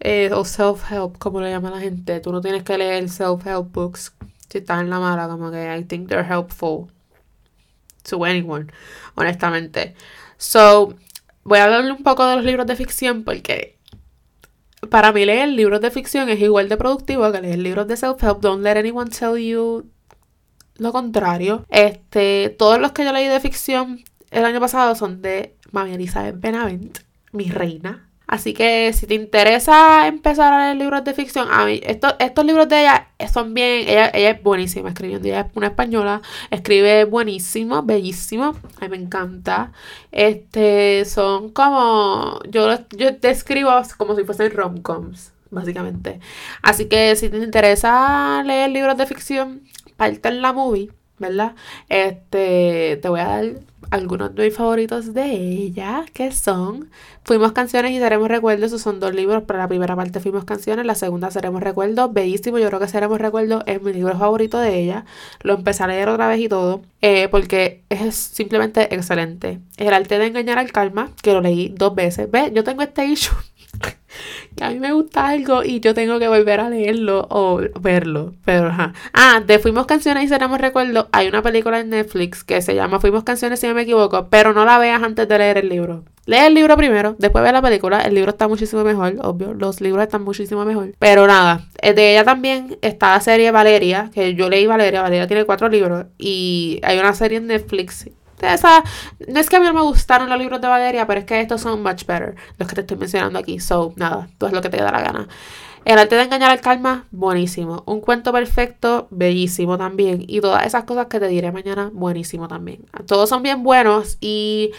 Eh, 0.00 0.28
o 0.34 0.44
self-help, 0.44 1.16
como 1.18 1.40
le 1.40 1.50
llama 1.50 1.70
la 1.70 1.78
gente. 1.78 2.18
Tú 2.18 2.32
no 2.32 2.40
tienes 2.40 2.64
que 2.64 2.76
leer 2.76 3.08
self-help 3.08 3.72
books 3.72 4.12
si 4.48 4.58
estás 4.58 4.80
en 4.80 4.90
la 4.90 4.98
mala, 4.98 5.28
como 5.28 5.52
que 5.52 5.76
I 5.78 5.84
think 5.84 6.08
they're 6.08 6.26
helpful 6.28 6.88
to 8.10 8.24
anyone, 8.24 8.66
honestamente. 9.14 9.94
So, 10.38 10.96
voy 11.44 11.60
a 11.60 11.64
hablarle 11.64 11.92
un 11.92 12.02
poco 12.02 12.26
de 12.26 12.34
los 12.34 12.44
libros 12.44 12.66
de 12.66 12.74
ficción 12.74 13.22
porque 13.22 13.78
para 14.90 15.12
mí 15.12 15.24
leer 15.24 15.50
libros 15.50 15.80
de 15.80 15.92
ficción 15.92 16.28
es 16.30 16.40
igual 16.40 16.68
de 16.68 16.76
productivo 16.76 17.30
que 17.30 17.40
leer 17.40 17.60
libros 17.60 17.86
de 17.86 17.96
self-help. 17.96 18.40
Don't 18.40 18.64
let 18.64 18.76
anyone 18.76 19.08
tell 19.08 19.38
you 19.38 19.86
lo 20.82 20.92
contrario. 20.92 21.64
Este, 21.70 22.54
todos 22.58 22.78
los 22.80 22.92
que 22.92 23.04
yo 23.04 23.12
leí 23.12 23.28
de 23.28 23.40
ficción 23.40 24.04
el 24.30 24.44
año 24.44 24.60
pasado 24.60 24.94
son 24.94 25.22
de 25.22 25.54
Mami 25.70 25.94
Elizabeth 25.94 26.40
Benavent, 26.40 26.98
mi 27.32 27.50
reina. 27.50 28.08
Así 28.32 28.54
que 28.54 28.94
si 28.94 29.06
te 29.06 29.12
interesa 29.12 30.06
empezar 30.06 30.54
a 30.54 30.64
leer 30.64 30.76
libros 30.78 31.04
de 31.04 31.12
ficción, 31.12 31.48
a 31.50 31.66
mí, 31.66 31.80
estos, 31.84 32.14
estos 32.18 32.46
libros 32.46 32.66
de 32.66 32.80
ella 32.80 33.08
son 33.30 33.52
bien, 33.52 33.86
ella, 33.86 34.10
ella 34.14 34.30
es 34.30 34.42
buenísima 34.42 34.88
escribiendo, 34.88 35.28
ella 35.28 35.40
es 35.40 35.46
una 35.54 35.66
española, 35.66 36.22
escribe 36.50 37.04
buenísimo, 37.04 37.82
bellísimo, 37.82 38.56
a 38.80 38.84
mí 38.84 38.88
me 38.88 38.96
encanta. 38.96 39.72
Este, 40.12 41.04
son 41.04 41.50
como, 41.50 42.40
yo, 42.48 42.78
yo 42.96 43.16
te 43.16 43.28
escribo 43.28 43.70
como 43.98 44.16
si 44.16 44.24
fuesen 44.24 44.50
romcoms, 44.50 45.32
básicamente. 45.50 46.18
Así 46.62 46.86
que 46.86 47.14
si 47.16 47.28
te 47.28 47.36
interesa 47.36 48.42
leer 48.44 48.70
libros 48.70 48.96
de 48.96 49.04
ficción, 49.04 49.60
parte 49.96 50.28
en 50.28 50.42
la 50.42 50.52
movie, 50.52 50.90
¿verdad? 51.18 51.54
Este, 51.88 52.98
te 53.00 53.08
voy 53.08 53.20
a 53.20 53.24
dar 53.24 53.44
algunos 53.90 54.34
de 54.34 54.44
mis 54.44 54.56
favoritos 54.56 55.12
de 55.12 55.32
ella, 55.32 56.04
que 56.12 56.32
son 56.32 56.90
Fuimos 57.24 57.52
Canciones 57.52 57.92
y 57.92 57.98
Seremos 57.98 58.28
Recuerdos. 58.28 58.66
Esos 58.66 58.82
son 58.82 59.00
dos 59.00 59.14
libros. 59.14 59.42
Para 59.44 59.60
la 59.60 59.68
primera 59.68 59.94
parte 59.94 60.18
Fuimos 60.20 60.44
Canciones, 60.44 60.86
la 60.86 60.94
segunda 60.94 61.30
Seremos 61.30 61.62
Recuerdos. 61.62 62.12
Bellísimo, 62.12 62.58
yo 62.58 62.68
creo 62.68 62.80
que 62.80 62.88
Seremos 62.88 63.20
Recuerdos 63.20 63.62
es 63.66 63.82
mi 63.82 63.92
libro 63.92 64.18
favorito 64.18 64.58
de 64.58 64.78
ella. 64.78 65.04
Lo 65.42 65.54
empecé 65.54 65.82
a 65.82 65.88
leer 65.88 66.08
otra 66.08 66.26
vez 66.28 66.40
y 66.40 66.48
todo, 66.48 66.82
eh, 67.02 67.28
porque 67.28 67.82
es 67.90 68.14
simplemente 68.14 68.94
excelente. 68.94 69.60
El 69.76 69.92
arte 69.92 70.18
de 70.18 70.26
engañar 70.26 70.58
al 70.58 70.72
calma, 70.72 71.10
que 71.22 71.32
lo 71.32 71.40
leí 71.40 71.74
dos 71.76 71.94
veces. 71.94 72.30
¿Ves? 72.30 72.52
Yo 72.54 72.64
tengo 72.64 72.82
este 72.82 73.04
issue 73.04 73.36
que 74.56 74.64
a 74.64 74.70
mí 74.70 74.78
me 74.78 74.92
gusta 74.92 75.28
algo 75.28 75.62
y 75.64 75.80
yo 75.80 75.94
tengo 75.94 76.18
que 76.18 76.28
volver 76.28 76.60
a 76.60 76.70
leerlo 76.70 77.26
o 77.30 77.60
verlo. 77.80 78.34
Pero 78.44 78.68
ajá. 78.68 78.92
Ah, 79.12 79.42
de 79.46 79.58
Fuimos 79.58 79.86
Canciones 79.86 80.24
y 80.24 80.28
Seremos 80.28 80.60
Recuerdos, 80.60 81.06
hay 81.12 81.28
una 81.28 81.42
película 81.42 81.80
en 81.80 81.90
Netflix 81.90 82.44
que 82.44 82.62
se 82.62 82.74
llama 82.74 83.00
Fuimos 83.00 83.24
Canciones 83.24 83.60
si 83.60 83.66
no 83.66 83.74
me 83.74 83.82
equivoco, 83.82 84.28
pero 84.28 84.52
no 84.52 84.64
la 84.64 84.78
veas 84.78 85.02
antes 85.02 85.28
de 85.28 85.38
leer 85.38 85.58
el 85.58 85.68
libro. 85.68 86.04
Lee 86.24 86.36
el 86.36 86.54
libro 86.54 86.76
primero, 86.76 87.16
después 87.18 87.42
ve 87.42 87.50
la 87.50 87.60
película. 87.60 88.00
El 88.02 88.14
libro 88.14 88.30
está 88.30 88.46
muchísimo 88.46 88.84
mejor, 88.84 89.16
obvio. 89.22 89.54
Los 89.54 89.80
libros 89.80 90.04
están 90.04 90.22
muchísimo 90.22 90.64
mejor. 90.64 90.94
Pero 91.00 91.26
nada, 91.26 91.66
eh, 91.80 91.94
de 91.94 92.12
ella 92.12 92.24
también 92.24 92.78
está 92.80 93.10
la 93.10 93.20
serie 93.20 93.50
Valeria, 93.50 94.10
que 94.14 94.34
yo 94.34 94.48
leí 94.48 94.66
Valeria. 94.66 95.02
Valeria 95.02 95.26
tiene 95.26 95.44
cuatro 95.44 95.68
libros. 95.68 96.06
Y 96.18 96.78
hay 96.84 96.98
una 97.00 97.12
serie 97.14 97.38
en 97.38 97.48
Netflix 97.48 98.08
esa, 98.42 98.82
no 99.28 99.40
es 99.40 99.48
que 99.48 99.56
a 99.56 99.60
mí 99.60 99.66
no 99.66 99.74
me 99.74 99.82
gustaron 99.82 100.28
los 100.28 100.38
libros 100.38 100.60
de 100.60 100.68
Valeria, 100.68 101.06
pero 101.06 101.20
es 101.20 101.26
que 101.26 101.40
estos 101.40 101.60
son 101.60 101.82
much 101.82 102.04
better, 102.06 102.34
los 102.58 102.68
que 102.68 102.74
te 102.74 102.80
estoy 102.82 102.96
mencionando 102.96 103.38
aquí. 103.38 103.60
So, 103.60 103.92
nada, 103.96 104.28
tú 104.38 104.46
es 104.46 104.52
lo 104.52 104.60
que 104.60 104.68
te 104.68 104.78
da 104.78 104.90
la 104.90 105.00
gana. 105.00 105.28
El 105.84 105.98
arte 105.98 106.14
de 106.14 106.22
engañar 106.22 106.50
al 106.50 106.60
calma, 106.60 107.06
buenísimo. 107.10 107.82
Un 107.86 108.00
cuento 108.00 108.32
perfecto, 108.32 109.08
bellísimo 109.10 109.76
también. 109.78 110.24
Y 110.28 110.40
todas 110.40 110.64
esas 110.64 110.84
cosas 110.84 111.06
que 111.06 111.18
te 111.18 111.26
diré 111.26 111.50
mañana, 111.50 111.90
buenísimo 111.92 112.46
también. 112.46 112.86
Todos 113.06 113.28
son 113.28 113.42
bien 113.42 113.64
buenos 113.64 114.16
y 114.20 114.70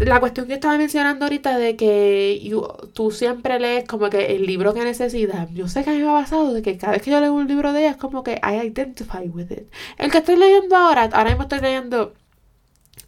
la 0.00 0.20
cuestión 0.20 0.46
que 0.46 0.54
estaba 0.54 0.76
mencionando 0.76 1.24
ahorita 1.24 1.56
de 1.56 1.76
que 1.76 2.50
tú 2.92 3.10
siempre 3.10 3.58
lees 3.58 3.86
como 3.86 4.10
que 4.10 4.34
el 4.34 4.46
libro 4.46 4.74
que 4.74 4.84
necesitas. 4.84 5.50
Yo 5.52 5.68
sé 5.68 5.84
que 5.84 5.90
a 5.90 5.92
mí 5.92 6.00
me 6.00 6.10
ha 6.10 6.14
pasado 6.14 6.52
de 6.52 6.62
que 6.62 6.76
cada 6.76 6.92
vez 6.92 7.02
que 7.02 7.10
yo 7.10 7.20
leo 7.20 7.32
un 7.32 7.46
libro 7.46 7.72
de 7.72 7.80
ella 7.80 7.90
es 7.90 7.96
como 7.96 8.22
que 8.22 8.40
I 8.42 8.66
identify 8.66 9.28
with 9.28 9.50
it. 9.50 9.70
El 9.98 10.10
que 10.10 10.18
estoy 10.18 10.36
leyendo 10.36 10.76
ahora, 10.76 11.08
ahora 11.12 11.30
mismo 11.30 11.42
estoy 11.42 11.60
leyendo 11.60 12.14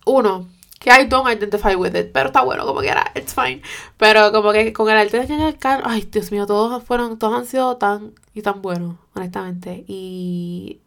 uno 0.07 0.49
que 0.79 0.91
I 0.91 1.07
don't 1.07 1.27
identify 1.27 1.75
with 1.75 1.97
it, 1.97 2.13
pero 2.13 2.27
está 2.27 2.43
bueno 2.43 2.67
como 2.67 2.81
que 2.83 2.89
era, 2.89 3.11
it's 3.15 3.35
fine. 3.35 3.63
Pero 3.97 4.31
como 4.33 4.53
que 4.53 4.73
con 4.73 4.91
el 4.91 4.99
arte 4.99 5.19
de 5.19 5.35
el 5.35 5.57
ay 5.85 6.09
Dios 6.13 6.31
mío, 6.31 6.47
todos 6.47 6.83
fueron, 6.85 7.19
todos 7.19 7.35
han 7.35 7.47
sido 7.47 7.79
tan 7.79 8.13
y 8.35 8.43
tan 8.43 8.61
buenos, 8.61 8.97
honestamente. 9.15 9.85
Y 9.89 10.81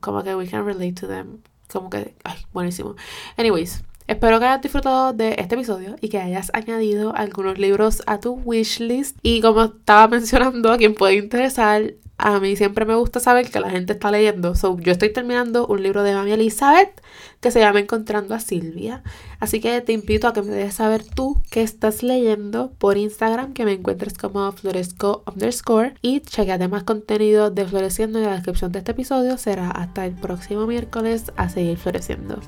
como 0.00 0.22
que 0.22 0.36
we 0.36 0.46
can 0.46 0.66
relate 0.66 0.92
to 0.92 1.08
them. 1.08 1.38
Como 1.72 1.90
que, 1.90 2.14
ay, 2.24 2.36
buenísimo. 2.52 2.96
Anyways, 3.36 3.82
Espero 4.08 4.40
que 4.40 4.46
hayas 4.46 4.62
disfrutado 4.62 5.12
de 5.12 5.34
este 5.36 5.54
episodio 5.54 5.96
y 6.00 6.08
que 6.08 6.18
hayas 6.18 6.50
añadido 6.54 7.14
algunos 7.14 7.58
libros 7.58 8.02
a 8.06 8.18
tu 8.18 8.40
wishlist. 8.42 9.18
Y 9.22 9.42
como 9.42 9.64
estaba 9.64 10.08
mencionando, 10.08 10.72
a 10.72 10.78
quien 10.78 10.94
puede 10.94 11.16
interesar, 11.16 11.92
a 12.16 12.40
mí 12.40 12.56
siempre 12.56 12.86
me 12.86 12.94
gusta 12.94 13.20
saber 13.20 13.50
que 13.50 13.60
la 13.60 13.68
gente 13.68 13.92
está 13.92 14.10
leyendo. 14.10 14.54
So, 14.54 14.78
yo 14.80 14.92
estoy 14.92 15.12
terminando 15.12 15.66
un 15.66 15.82
libro 15.82 16.02
de 16.02 16.14
Mami 16.14 16.32
Elizabeth 16.32 17.02
que 17.40 17.50
se 17.50 17.60
llama 17.60 17.80
Encontrando 17.80 18.34
a 18.34 18.40
Silvia. 18.40 19.02
Así 19.40 19.60
que 19.60 19.78
te 19.82 19.92
invito 19.92 20.26
a 20.26 20.32
que 20.32 20.40
me 20.40 20.52
dejes 20.52 20.76
saber 20.76 21.04
tú 21.04 21.42
qué 21.50 21.60
estás 21.60 22.02
leyendo 22.02 22.72
por 22.78 22.96
Instagram, 22.96 23.52
que 23.52 23.66
me 23.66 23.74
encuentres 23.74 24.14
como 24.14 24.50
floresco 24.52 25.22
underscore. 25.30 25.96
Y 26.00 26.20
chequeate 26.20 26.66
más 26.68 26.84
contenido 26.84 27.50
de 27.50 27.66
Floreciendo 27.66 28.18
en 28.18 28.24
la 28.24 28.32
descripción 28.32 28.72
de 28.72 28.78
este 28.78 28.92
episodio. 28.92 29.36
Será 29.36 29.70
hasta 29.70 30.06
el 30.06 30.14
próximo 30.14 30.66
miércoles 30.66 31.30
a 31.36 31.50
seguir 31.50 31.76
floreciendo. 31.76 32.40